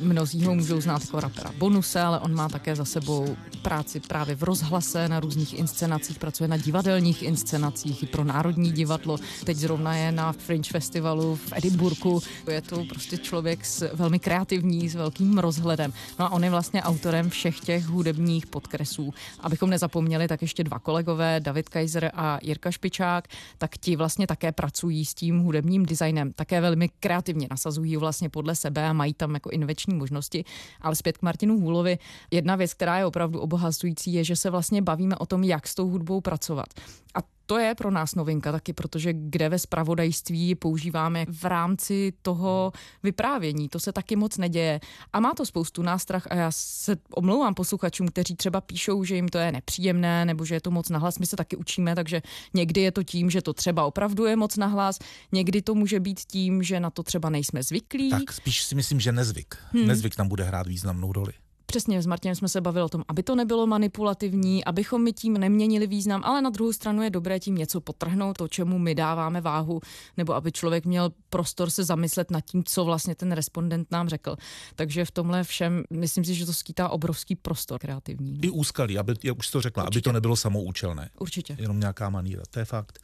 Mnozí 0.02 0.44
ho 0.44 0.54
můžou 0.54 0.80
znát 0.80 1.02
jako 1.02 1.20
rapera 1.20 1.52
Bonuse, 1.58 2.00
ale 2.00 2.20
on 2.20 2.34
má 2.34 2.48
také 2.48 2.76
za 2.76 2.84
sebou 2.84 3.36
práci 3.62 4.00
právě 4.00 4.34
v 4.36 4.42
rozhlase, 4.42 5.08
na 5.08 5.20
různých 5.20 5.58
inscenacích, 5.58 6.18
pracuje 6.18 6.48
na 6.48 6.56
divadelních 6.56 7.22
inscenacích 7.22 8.02
i 8.02 8.06
pro 8.06 8.24
Národní 8.24 8.72
divadlo. 8.72 9.18
Teď 9.44 9.56
zrovna 9.56 9.96
je 9.96 10.12
na 10.12 10.32
Fringe 10.32 10.70
Festivalu 10.70 11.36
v 11.36 11.52
Edinburgu. 11.52 12.22
Je 12.50 12.62
to 12.62 12.84
prostě 12.88 13.18
člověk 13.18 13.64
s 13.64 13.90
velmi 13.94 14.18
kreativní, 14.18 14.88
s 14.88 14.94
velkým 14.94 15.38
rozhledem. 15.38 15.92
No 16.18 16.24
a 16.24 16.30
on 16.30 16.44
je 16.44 16.50
vlastně 16.50 16.82
autorem 16.82 17.30
všech 17.30 17.60
těch 17.60 17.86
hudebních 17.86 18.46
podkresů. 18.46 19.14
Abychom 19.40 19.70
nezapomněli, 19.70 20.28
tak 20.28 20.42
ještě 20.42 20.64
dva 20.64 20.78
kolegové, 20.78 21.40
David 21.40 21.68
Kaiser 21.68 22.10
a 22.14 22.38
Jirka 22.42 22.70
Špičák, 22.70 23.28
tak 23.58 23.78
ti 23.78 23.96
vlastně 23.96 24.26
také 24.26 24.52
pracují 24.52 25.04
s 25.04 25.14
tím 25.14 25.38
hudebním 25.38 25.86
designem. 25.86 26.32
Také 26.32 26.60
velmi 26.60 26.88
kreativně 26.88 27.46
nasazují 27.50 27.96
vlastně 27.96 28.28
podle 28.28 28.54
sebe 28.56 28.88
a 28.88 28.92
mají 28.92 29.14
tam 29.14 29.34
jako 29.34 29.50
inveční 29.50 29.91
možnosti. 29.98 30.44
Ale 30.80 30.96
zpět 30.96 31.18
k 31.18 31.22
Martinu 31.22 31.60
Hůlovi. 31.60 31.98
Jedna 32.30 32.56
věc, 32.56 32.74
která 32.74 32.98
je 32.98 33.06
opravdu 33.06 33.40
obohacující, 33.40 34.12
je, 34.12 34.24
že 34.24 34.36
se 34.36 34.50
vlastně 34.50 34.82
bavíme 34.82 35.16
o 35.16 35.26
tom, 35.26 35.44
jak 35.44 35.66
s 35.66 35.74
tou 35.74 35.88
hudbou 35.88 36.20
pracovat. 36.20 36.66
A 37.14 37.18
to 37.52 37.58
je 37.58 37.74
pro 37.74 37.90
nás 37.90 38.14
novinka 38.14 38.52
taky, 38.52 38.72
protože 38.72 39.12
kde 39.12 39.48
ve 39.48 39.58
spravodajství 39.58 40.54
používáme 40.54 41.26
v 41.28 41.44
rámci 41.44 42.12
toho 42.22 42.72
vyprávění. 43.02 43.68
To 43.68 43.80
se 43.80 43.92
taky 43.92 44.16
moc 44.16 44.38
neděje. 44.38 44.80
A 45.12 45.20
má 45.20 45.34
to 45.34 45.46
spoustu 45.46 45.82
nástrah 45.82 46.26
a 46.30 46.34
já 46.34 46.50
se 46.52 46.96
omlouvám 47.14 47.54
posluchačům, 47.54 48.08
kteří 48.08 48.36
třeba 48.36 48.60
píšou, 48.60 49.04
že 49.04 49.14
jim 49.14 49.28
to 49.28 49.38
je 49.38 49.52
nepříjemné 49.52 50.24
nebo 50.24 50.44
že 50.44 50.54
je 50.54 50.60
to 50.60 50.70
moc 50.70 50.88
nahlas. 50.88 51.18
My 51.18 51.26
se 51.26 51.36
taky 51.36 51.56
učíme, 51.56 51.94
takže 51.94 52.22
někdy 52.54 52.80
je 52.80 52.92
to 52.92 53.02
tím, 53.02 53.30
že 53.30 53.42
to 53.42 53.52
třeba 53.52 53.84
opravdu 53.84 54.24
je 54.24 54.36
moc 54.36 54.56
nahlas, 54.56 54.98
někdy 55.32 55.62
to 55.62 55.74
může 55.74 56.00
být 56.00 56.20
tím, 56.20 56.62
že 56.62 56.80
na 56.80 56.90
to 56.90 57.02
třeba 57.02 57.30
nejsme 57.30 57.62
zvyklí. 57.62 58.10
Tak 58.10 58.32
spíš 58.32 58.64
si 58.64 58.74
myslím, 58.74 59.00
že 59.00 59.12
nezvyk. 59.12 59.56
Hmm. 59.72 59.86
Nezvyk 59.86 60.16
tam 60.16 60.28
bude 60.28 60.44
hrát 60.44 60.66
významnou 60.66 61.12
roli. 61.12 61.32
Přesně, 61.72 62.02
s 62.02 62.06
Martinem 62.06 62.34
jsme 62.34 62.48
se 62.48 62.60
bavili 62.60 62.84
o 62.84 62.88
tom, 62.88 63.04
aby 63.08 63.22
to 63.22 63.34
nebylo 63.34 63.66
manipulativní, 63.66 64.64
abychom 64.64 65.04
mi 65.04 65.12
tím 65.12 65.32
neměnili 65.32 65.86
význam, 65.86 66.24
ale 66.24 66.42
na 66.42 66.50
druhou 66.50 66.72
stranu 66.72 67.02
je 67.02 67.10
dobré 67.10 67.40
tím 67.40 67.54
něco 67.54 67.80
potrhnout, 67.80 68.36
to, 68.38 68.48
čemu 68.48 68.78
my 68.78 68.94
dáváme 68.94 69.40
váhu, 69.40 69.80
nebo 70.16 70.34
aby 70.34 70.52
člověk 70.52 70.84
měl 70.84 71.12
prostor 71.30 71.70
se 71.70 71.84
zamyslet 71.84 72.30
nad 72.30 72.40
tím, 72.40 72.64
co 72.64 72.84
vlastně 72.84 73.14
ten 73.14 73.32
respondent 73.32 73.90
nám 73.90 74.08
řekl. 74.08 74.36
Takže 74.76 75.04
v 75.04 75.10
tomhle 75.10 75.44
všem 75.44 75.82
myslím 75.90 76.24
si, 76.24 76.34
že 76.34 76.46
to 76.46 76.52
skýtá 76.52 76.88
obrovský 76.88 77.36
prostor 77.36 77.78
kreativní. 77.78 78.38
I 78.42 78.50
úskalí, 78.50 78.98
aby, 78.98 79.14
jak 79.22 79.38
už 79.38 79.50
to 79.50 79.60
řekla, 79.60 79.82
Určitě. 79.82 79.98
aby 79.98 80.02
to 80.02 80.12
nebylo 80.12 80.36
samoučelné. 80.36 81.10
Určitě. 81.20 81.56
Jenom 81.58 81.80
nějaká 81.80 82.10
maníra, 82.10 82.42
to 82.50 82.58
je 82.58 82.64
fakt. 82.64 82.98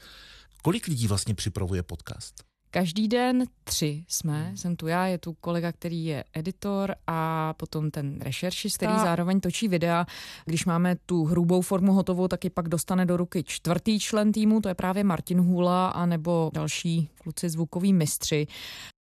Kolik 0.63 0.87
lidí 0.87 1.07
vlastně 1.07 1.35
připravuje 1.35 1.83
podcast? 1.83 2.48
Každý 2.71 3.09
den 3.09 3.45
tři 3.65 4.05
jsme, 4.09 4.45
hmm. 4.45 4.57
jsem 4.57 4.77
tu 4.77 4.87
já, 4.87 5.07
je 5.07 5.19
tu 5.19 5.33
kolega, 5.33 5.73
který 5.73 6.05
je 6.05 6.25
editor 6.33 6.95
a 7.07 7.55
potom 7.55 7.91
ten 7.91 8.21
rešeršista, 8.21 8.87
který 8.87 9.01
zároveň 9.01 9.41
točí 9.41 9.69
videa. 9.69 10.07
Když 10.45 10.65
máme 10.65 10.97
tu 11.07 11.25
hrubou 11.25 11.61
formu 11.61 11.93
hotovou, 11.93 12.29
tak 12.29 12.45
ji 12.45 12.51
pak 12.51 12.69
dostane 12.69 13.07
do 13.07 13.17
ruky 13.17 13.45
čtvrtý 13.45 14.01
člen 14.01 14.33
týmu, 14.33 14.61
to 14.61 14.69
je 14.69 14.75
právě 14.75 15.05
Martin 15.05 15.41
Hula 15.41 15.89
a 15.89 16.07
nebo 16.07 16.51
další 16.55 17.09
kluci 17.23 17.49
zvukoví 17.51 17.93
mistři 17.93 18.47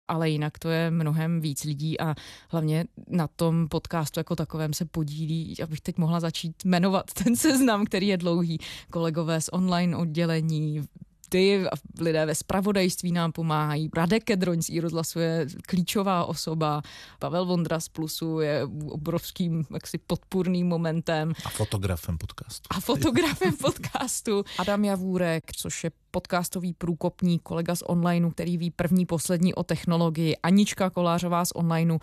ale 0.10 0.30
jinak 0.30 0.60
to 0.60 0.70
je 0.70 0.92
mnohem 0.92 1.42
víc 1.42 1.64
lidí 1.64 2.00
a 2.00 2.16
hlavně 2.50 2.86
na 3.08 3.28
tom 3.28 3.68
podcastu 3.68 4.20
jako 4.20 4.36
takovém 4.36 4.74
se 4.74 4.86
podílí, 4.86 5.56
abych 5.64 5.82
teď 5.82 5.98
mohla 5.98 6.20
začít 6.20 6.66
jmenovat 6.66 7.06
ten 7.24 7.36
seznam, 7.36 7.86
který 7.86 8.08
je 8.08 8.18
dlouhý, 8.18 8.60
kolegové 8.92 9.42
z 9.42 9.50
online 9.52 9.98
oddělení, 9.98 10.82
ty 11.30 11.64
lidé 12.00 12.26
ve 12.26 12.36
spravodajství 12.36 13.12
nám 13.12 13.32
pomáhají. 13.32 13.90
Radek 13.96 14.24
Kedroň 14.24 14.62
z 14.62 14.80
rozhlasu 14.80 15.20
je 15.20 15.48
klíčová 15.68 16.26
osoba. 16.26 16.82
Pavel 17.20 17.46
Vondra 17.46 17.80
z 17.80 17.90
Plusu 17.90 18.40
je 18.40 18.68
obrovským 18.90 19.66
jaksi 19.74 19.98
podpůrným 19.98 20.68
momentem. 20.68 21.34
A 21.46 21.50
fotografem 21.50 22.18
podcastu. 22.18 22.68
A 22.70 22.80
fotografem 22.80 23.54
podcastu. 23.62 24.44
Adam 24.58 24.86
Javůrek, 24.86 25.44
což 25.56 25.84
je 25.84 25.92
podcastový 26.12 26.74
průkopník, 26.74 27.42
kolega 27.42 27.76
z 27.76 27.82
onlineu, 27.82 28.30
který 28.30 28.58
ví 28.58 28.72
první, 28.72 29.06
poslední 29.06 29.54
o 29.54 29.64
technologii. 29.64 30.38
Anička 30.38 30.90
Kolářová 30.90 31.46
z 31.46 31.52
onlineu 31.52 31.98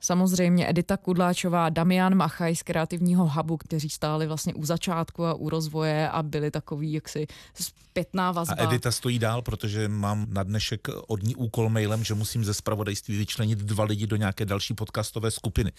Samozřejmě 0.00 0.70
Edita 0.70 0.96
Kudláčová, 0.96 1.68
Damian 1.68 2.14
Machaj 2.14 2.56
z 2.56 2.62
kreativního 2.62 3.28
hubu, 3.28 3.56
kteří 3.56 3.90
stáli 3.90 4.26
vlastně 4.26 4.54
u 4.54 4.64
začátku 4.64 5.24
a 5.24 5.34
u 5.34 5.48
rozvoje 5.48 6.08
a 6.08 6.22
byli 6.22 6.50
takový 6.50 6.92
jaksi 6.92 7.26
zpětná 7.54 8.32
vazba. 8.32 8.54
A 8.58 8.64
Edita 8.64 8.92
stojí 8.92 9.18
dál, 9.18 9.42
protože 9.42 9.88
mám 9.88 10.26
na 10.30 10.42
dnešek 10.42 10.88
od 11.06 11.22
ní 11.22 11.36
úkol 11.36 11.68
mailem, 11.68 12.04
že 12.04 12.14
musím 12.14 12.44
ze 12.44 12.54
spravodajství 12.54 13.18
vyčlenit 13.18 13.58
dva 13.58 13.84
lidi 13.84 14.06
do 14.06 14.16
nějaké 14.16 14.44
další 14.44 14.74
podcastové 14.74 15.30
skupiny. 15.30 15.72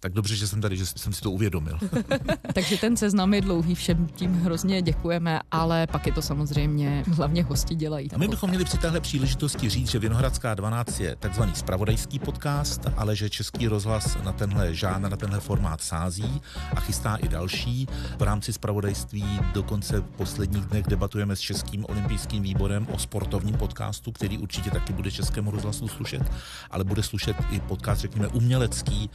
Tak 0.00 0.12
dobře, 0.12 0.36
že 0.36 0.48
jsem 0.48 0.60
tady, 0.60 0.76
že 0.76 0.86
jsem 0.86 1.12
si 1.12 1.20
to 1.20 1.30
uvědomil. 1.30 1.78
Takže 2.54 2.76
ten 2.76 2.96
seznam 2.96 3.34
je 3.34 3.40
dlouhý, 3.40 3.74
všem 3.74 4.06
tím 4.06 4.34
hrozně 4.34 4.82
děkujeme, 4.82 5.40
ale 5.50 5.86
pak 5.86 6.06
je 6.06 6.12
to 6.12 6.22
samozřejmě 6.22 7.04
hlavně 7.06 7.42
hosti 7.42 7.74
dělají. 7.74 8.10
A 8.10 8.18
my 8.18 8.28
bychom 8.28 8.50
měli 8.50 8.64
při 8.64 8.78
téhle 8.78 9.00
příležitosti 9.00 9.68
říct, 9.68 9.90
že 9.90 9.98
Vinohradská 9.98 10.54
12 10.54 11.00
je 11.00 11.16
takzvaný 11.16 11.52
spravodajský 11.54 12.18
podcast, 12.18 12.80
ale 12.96 13.16
že 13.16 13.30
český 13.30 13.61
Český 13.62 13.68
rozhlas 13.68 14.18
na 14.22 14.32
tenhle 14.32 14.74
žánr, 14.74 15.10
na 15.10 15.16
tenhle 15.16 15.40
formát 15.40 15.80
sází 15.80 16.42
a 16.76 16.80
chystá 16.80 17.16
i 17.16 17.28
další. 17.28 17.86
V 18.18 18.22
rámci 18.22 18.52
spravodajství 18.52 19.40
dokonce 19.54 20.00
v 20.00 20.04
posledních 20.04 20.64
dnech 20.64 20.86
debatujeme 20.86 21.36
s 21.36 21.40
Českým 21.40 21.86
olympijským 21.88 22.42
výborem 22.42 22.86
o 22.90 22.98
sportovním 22.98 23.54
podcastu, 23.54 24.12
který 24.12 24.38
určitě 24.38 24.70
taky 24.70 24.92
bude 24.92 25.10
Českému 25.10 25.50
rozhlasu 25.50 25.88
slušet, 25.88 26.22
ale 26.70 26.84
bude 26.84 27.02
slušet 27.02 27.36
i 27.50 27.60
podcast, 27.60 28.00
řekněme, 28.00 28.28
umělecký 28.28 29.10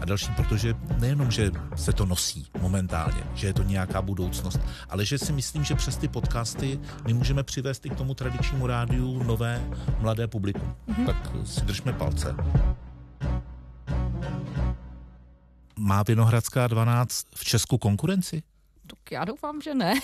a 0.00 0.04
další, 0.04 0.30
protože 0.36 0.74
nejenom, 0.98 1.30
že 1.30 1.50
se 1.76 1.92
to 1.92 2.06
nosí 2.06 2.46
momentálně, 2.60 3.22
že 3.34 3.46
je 3.46 3.52
to 3.52 3.62
nějaká 3.62 4.02
budoucnost, 4.02 4.60
ale 4.88 5.04
že 5.04 5.18
si 5.18 5.32
myslím, 5.32 5.64
že 5.64 5.74
přes 5.74 5.96
ty 5.96 6.08
podcasty 6.08 6.80
my 7.06 7.14
můžeme 7.14 7.42
přivést 7.42 7.86
i 7.86 7.90
k 7.90 7.96
tomu 7.96 8.14
tradičnímu 8.14 8.66
rádiu 8.66 9.22
nové 9.22 9.64
mladé 10.00 10.26
publikum. 10.26 10.74
Mm-hmm. 10.88 11.06
Tak 11.06 11.16
si 11.44 11.60
držme 11.60 11.92
palce. 11.92 12.36
Má 15.78 16.02
Vinohradská 16.02 16.66
12 16.66 17.26
v 17.34 17.44
Česku 17.44 17.78
konkurenci? 17.78 18.42
Já 19.10 19.24
doufám, 19.24 19.60
že 19.60 19.74
ne. 19.74 19.94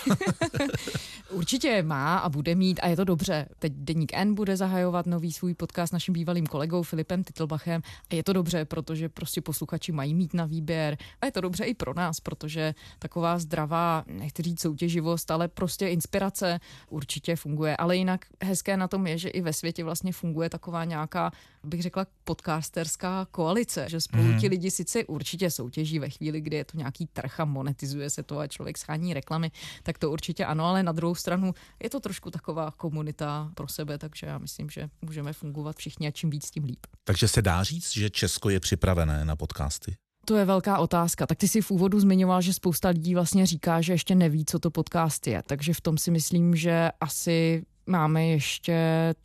Určitě 1.29 1.83
má 1.83 2.17
a 2.17 2.29
bude 2.29 2.55
mít 2.55 2.79
a 2.83 2.87
je 2.87 2.95
to 2.95 3.03
dobře. 3.03 3.45
Teď 3.59 3.73
Deník 3.75 4.13
N 4.13 4.35
bude 4.35 4.57
zahajovat 4.57 5.05
nový 5.05 5.33
svůj 5.33 5.53
podcast 5.53 5.89
s 5.89 5.91
naším 5.91 6.13
bývalým 6.13 6.47
kolegou 6.47 6.83
Filipem 6.83 7.23
Titlbachem 7.23 7.81
a 8.11 8.15
je 8.15 8.23
to 8.23 8.33
dobře, 8.33 8.65
protože 8.65 9.09
prostě 9.09 9.41
posluchači 9.41 9.91
mají 9.91 10.15
mít 10.15 10.33
na 10.33 10.45
výběr 10.45 10.97
a 11.21 11.25
je 11.25 11.31
to 11.31 11.41
dobře 11.41 11.63
i 11.63 11.73
pro 11.73 11.93
nás, 11.93 12.19
protože 12.19 12.73
taková 12.99 13.39
zdravá, 13.39 14.03
nechci 14.07 14.41
říct 14.41 14.61
soutěživost, 14.61 15.31
ale 15.31 15.47
prostě 15.47 15.87
inspirace 15.87 16.59
určitě 16.89 17.35
funguje. 17.35 17.77
Ale 17.77 17.97
jinak 17.97 18.25
hezké 18.41 18.77
na 18.77 18.87
tom 18.87 19.07
je, 19.07 19.17
že 19.17 19.29
i 19.29 19.41
ve 19.41 19.53
světě 19.53 19.83
vlastně 19.83 20.13
funguje 20.13 20.49
taková 20.49 20.85
nějaká, 20.85 21.31
bych 21.63 21.81
řekla, 21.81 22.07
podcasterská 22.23 23.27
koalice, 23.31 23.85
že 23.89 24.01
spolu 24.01 24.23
mm. 24.23 24.39
ti 24.39 24.47
lidi 24.47 24.71
sice 24.71 25.05
určitě 25.05 25.51
soutěží 25.51 25.99
ve 25.99 26.09
chvíli, 26.09 26.41
kdy 26.41 26.57
je 26.57 26.65
to 26.65 26.77
nějaký 26.77 27.07
trh 27.07 27.39
a 27.39 27.45
monetizuje 27.45 28.09
se 28.09 28.23
to 28.23 28.39
a 28.39 28.47
člověk 28.47 28.77
schání 28.77 28.92
reklamy, 29.13 29.51
tak 29.83 29.97
to 29.97 30.11
určitě 30.11 30.45
ano, 30.45 30.65
ale 30.65 30.83
na 30.83 30.91
druhou 30.91 31.15
stranu 31.15 31.53
je 31.83 31.89
to 31.89 31.99
trošku 31.99 32.31
taková 32.31 32.71
komunita 32.71 33.51
pro 33.55 33.67
sebe, 33.67 33.97
takže 33.97 34.27
já 34.27 34.37
myslím, 34.37 34.69
že 34.69 34.89
můžeme 35.01 35.33
fungovat 35.33 35.75
všichni 35.75 36.07
a 36.07 36.11
čím 36.11 36.29
víc, 36.29 36.51
tím 36.51 36.63
líp. 36.63 36.79
Takže 37.03 37.27
se 37.27 37.41
dá 37.41 37.63
říct, 37.63 37.91
že 37.93 38.09
Česko 38.09 38.49
je 38.49 38.59
připravené 38.59 39.25
na 39.25 39.35
podcasty? 39.35 39.95
To 40.25 40.35
je 40.35 40.45
velká 40.45 40.77
otázka. 40.77 41.27
Tak 41.27 41.37
ty 41.37 41.47
si 41.47 41.61
v 41.61 41.71
úvodu 41.71 41.99
zmiňoval, 41.99 42.41
že 42.41 42.53
spousta 42.53 42.89
lidí 42.89 43.15
vlastně 43.15 43.45
říká, 43.45 43.81
že 43.81 43.93
ještě 43.93 44.15
neví, 44.15 44.45
co 44.45 44.59
to 44.59 44.71
podcast 44.71 45.27
je. 45.27 45.43
Takže 45.47 45.73
v 45.73 45.81
tom 45.81 45.97
si 45.97 46.11
myslím, 46.11 46.55
že 46.55 46.89
asi 47.01 47.65
máme 47.85 48.25
ještě 48.25 48.77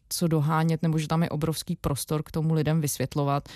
co 0.08 0.28
dohánět, 0.28 0.82
nebo 0.82 0.98
že 0.98 1.08
tam 1.08 1.22
je 1.22 1.28
obrovský 1.28 1.76
prostor 1.76 2.22
k 2.22 2.30
tomu 2.30 2.54
lidem 2.54 2.80
vysvětlovat. 2.80 3.48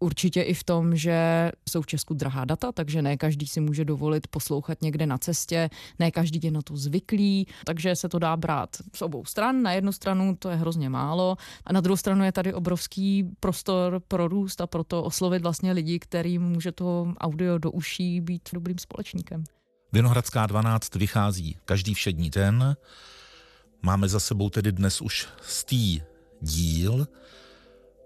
Určitě 0.00 0.42
i 0.42 0.54
v 0.54 0.64
tom, 0.64 0.96
že 0.96 1.50
jsou 1.68 1.82
v 1.82 1.86
Česku 1.86 2.14
drahá 2.14 2.44
data, 2.44 2.72
takže 2.72 3.02
ne 3.02 3.16
každý 3.16 3.46
si 3.46 3.60
může 3.60 3.84
dovolit 3.84 4.26
poslouchat 4.26 4.82
někde 4.82 5.06
na 5.06 5.18
cestě, 5.18 5.70
ne 5.98 6.10
každý 6.10 6.40
je 6.42 6.50
na 6.50 6.62
to 6.62 6.76
zvyklý, 6.76 7.46
takže 7.64 7.96
se 7.96 8.08
to 8.08 8.18
dá 8.18 8.36
brát 8.36 8.76
z 8.94 9.02
obou 9.02 9.24
stran. 9.24 9.62
Na 9.62 9.72
jednu 9.72 9.92
stranu 9.92 10.36
to 10.38 10.50
je 10.50 10.56
hrozně 10.56 10.88
málo 10.88 11.36
a 11.64 11.72
na 11.72 11.80
druhou 11.80 11.96
stranu 11.96 12.24
je 12.24 12.32
tady 12.32 12.54
obrovský 12.54 13.24
prostor 13.40 14.02
pro 14.08 14.28
růst 14.28 14.60
a 14.60 14.66
proto 14.66 15.02
oslovit 15.02 15.42
vlastně 15.42 15.72
lidi, 15.72 15.98
kterým 15.98 16.42
může 16.42 16.72
to 16.72 17.14
audio 17.18 17.58
do 17.58 17.70
uší 17.70 18.20
být 18.20 18.48
dobrým 18.52 18.78
společníkem. 18.78 19.44
Vinohradská 19.92 20.46
12 20.46 20.94
vychází 20.94 21.56
každý 21.64 21.94
všední 21.94 22.30
den. 22.30 22.76
Máme 23.82 24.08
za 24.08 24.20
sebou 24.20 24.50
tedy 24.50 24.72
dnes 24.72 25.00
už 25.00 25.28
stý 25.42 26.00
díl. 26.40 27.06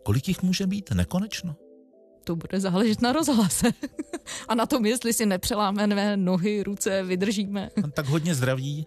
Kolik 0.03 0.29
jich 0.29 0.43
může 0.43 0.67
být? 0.67 0.91
Nekonečno. 0.91 1.57
To 2.25 2.37
bude 2.37 2.61
záležet 2.61 3.03
na 3.03 3.13
rozhlase 3.13 3.67
a 4.49 4.55
na 4.55 4.67
tom, 4.67 4.87
jestli 4.87 5.13
si 5.13 5.27
nepřelámeneme 5.27 6.17
nohy, 6.17 6.63
ruce, 6.63 7.03
vydržíme. 7.03 7.71
Tak 7.93 8.07
hodně 8.07 8.35
zdraví, 8.35 8.87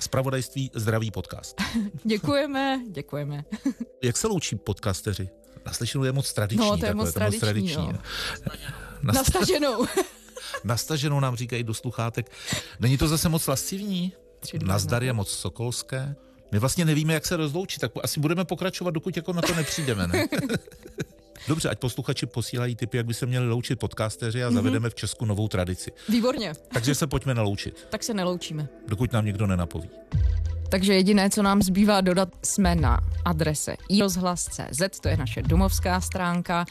spravodajství, 0.00 0.70
zdravý 0.74 1.10
podcast. 1.10 1.62
děkujeme, 2.04 2.80
děkujeme. 2.90 3.44
Jak 4.02 4.16
se 4.16 4.26
loučí 4.26 4.56
podcasteři? 4.56 5.28
Naslyšenou 5.66 6.04
je 6.04 6.12
moc 6.12 6.32
tradiční. 6.32 6.70
No, 6.70 6.78
to 6.78 6.86
je 6.86 6.94
moc 6.94 7.12
tradiční. 7.12 7.40
To 7.40 7.46
moc 7.46 7.50
tradiční. 7.50 7.92
No. 9.02 9.12
Nastaženou. 9.12 9.86
Nastaženou 10.64 11.20
nám 11.20 11.36
říkají 11.36 11.62
do 11.62 11.74
sluchátek. 11.74 12.30
Není 12.80 12.98
to 12.98 13.08
zase 13.08 13.28
moc 13.28 13.46
lascivní? 13.46 14.12
Nazdar 14.64 15.04
je 15.04 15.12
moc 15.12 15.30
sokolské. 15.30 16.16
My 16.52 16.58
vlastně 16.58 16.84
nevíme, 16.84 17.14
jak 17.14 17.26
se 17.26 17.36
rozloučit, 17.36 17.80
tak 17.80 17.92
asi 18.02 18.20
budeme 18.20 18.44
pokračovat, 18.44 18.90
dokud 18.90 19.16
jako 19.16 19.32
na 19.32 19.42
to 19.42 19.54
nepřijdeme. 19.54 20.06
Ne? 20.06 20.26
Dobře, 21.48 21.68
ať 21.68 21.78
posluchači 21.78 22.26
posílají 22.26 22.76
typy, 22.76 22.96
jak 22.96 23.06
by 23.06 23.14
se 23.14 23.26
měli 23.26 23.48
loučit 23.48 23.78
podcasteři 23.78 24.44
a 24.44 24.48
mm-hmm. 24.48 24.54
zavedeme 24.54 24.90
v 24.90 24.94
Česku 24.94 25.24
novou 25.24 25.48
tradici. 25.48 25.92
Výborně. 26.08 26.52
Takže 26.72 26.94
se 26.94 27.06
pojďme 27.06 27.34
naloučit. 27.34 27.86
Tak 27.90 28.02
se 28.02 28.14
neloučíme. 28.14 28.68
Dokud 28.88 29.12
nám 29.12 29.26
někdo 29.26 29.46
nenapoví. 29.46 29.90
Takže 30.68 30.94
jediné, 30.94 31.30
co 31.30 31.42
nám 31.42 31.62
zbývá 31.62 32.00
dodat, 32.00 32.28
jsme 32.42 32.74
na 32.74 33.00
adrese 33.24 33.76
iRozhlas.cz, 33.88 35.00
to 35.00 35.08
je 35.08 35.16
naše 35.16 35.42
domovská 35.42 36.00
stránka 36.00 36.64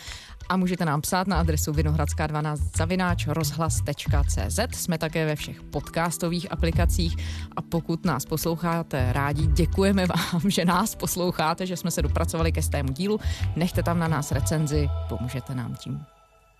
a 0.49 0.57
můžete 0.57 0.85
nám 0.85 1.01
psát 1.01 1.27
na 1.27 1.39
adresu 1.39 1.71
vinohradská12 1.71 2.57
zavináč 2.77 3.27
rozhlas.cz. 3.27 4.59
Jsme 4.71 4.97
také 4.97 5.25
ve 5.25 5.35
všech 5.35 5.61
podcastových 5.61 6.51
aplikacích 6.51 7.17
a 7.55 7.61
pokud 7.61 8.05
nás 8.05 8.25
posloucháte 8.25 9.13
rádi, 9.13 9.47
děkujeme 9.47 10.05
vám, 10.05 10.41
že 10.49 10.65
nás 10.65 10.95
posloucháte, 10.95 11.65
že 11.65 11.77
jsme 11.77 11.91
se 11.91 12.01
dopracovali 12.01 12.51
ke 12.51 12.61
stému 12.61 12.91
dílu. 12.91 13.19
Nechte 13.55 13.83
tam 13.83 13.99
na 13.99 14.07
nás 14.07 14.31
recenzi, 14.31 14.89
pomůžete 15.09 15.55
nám 15.55 15.75
tím. 15.75 16.05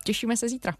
Těšíme 0.04 0.36
se 0.36 0.48
zítra. 0.48 0.72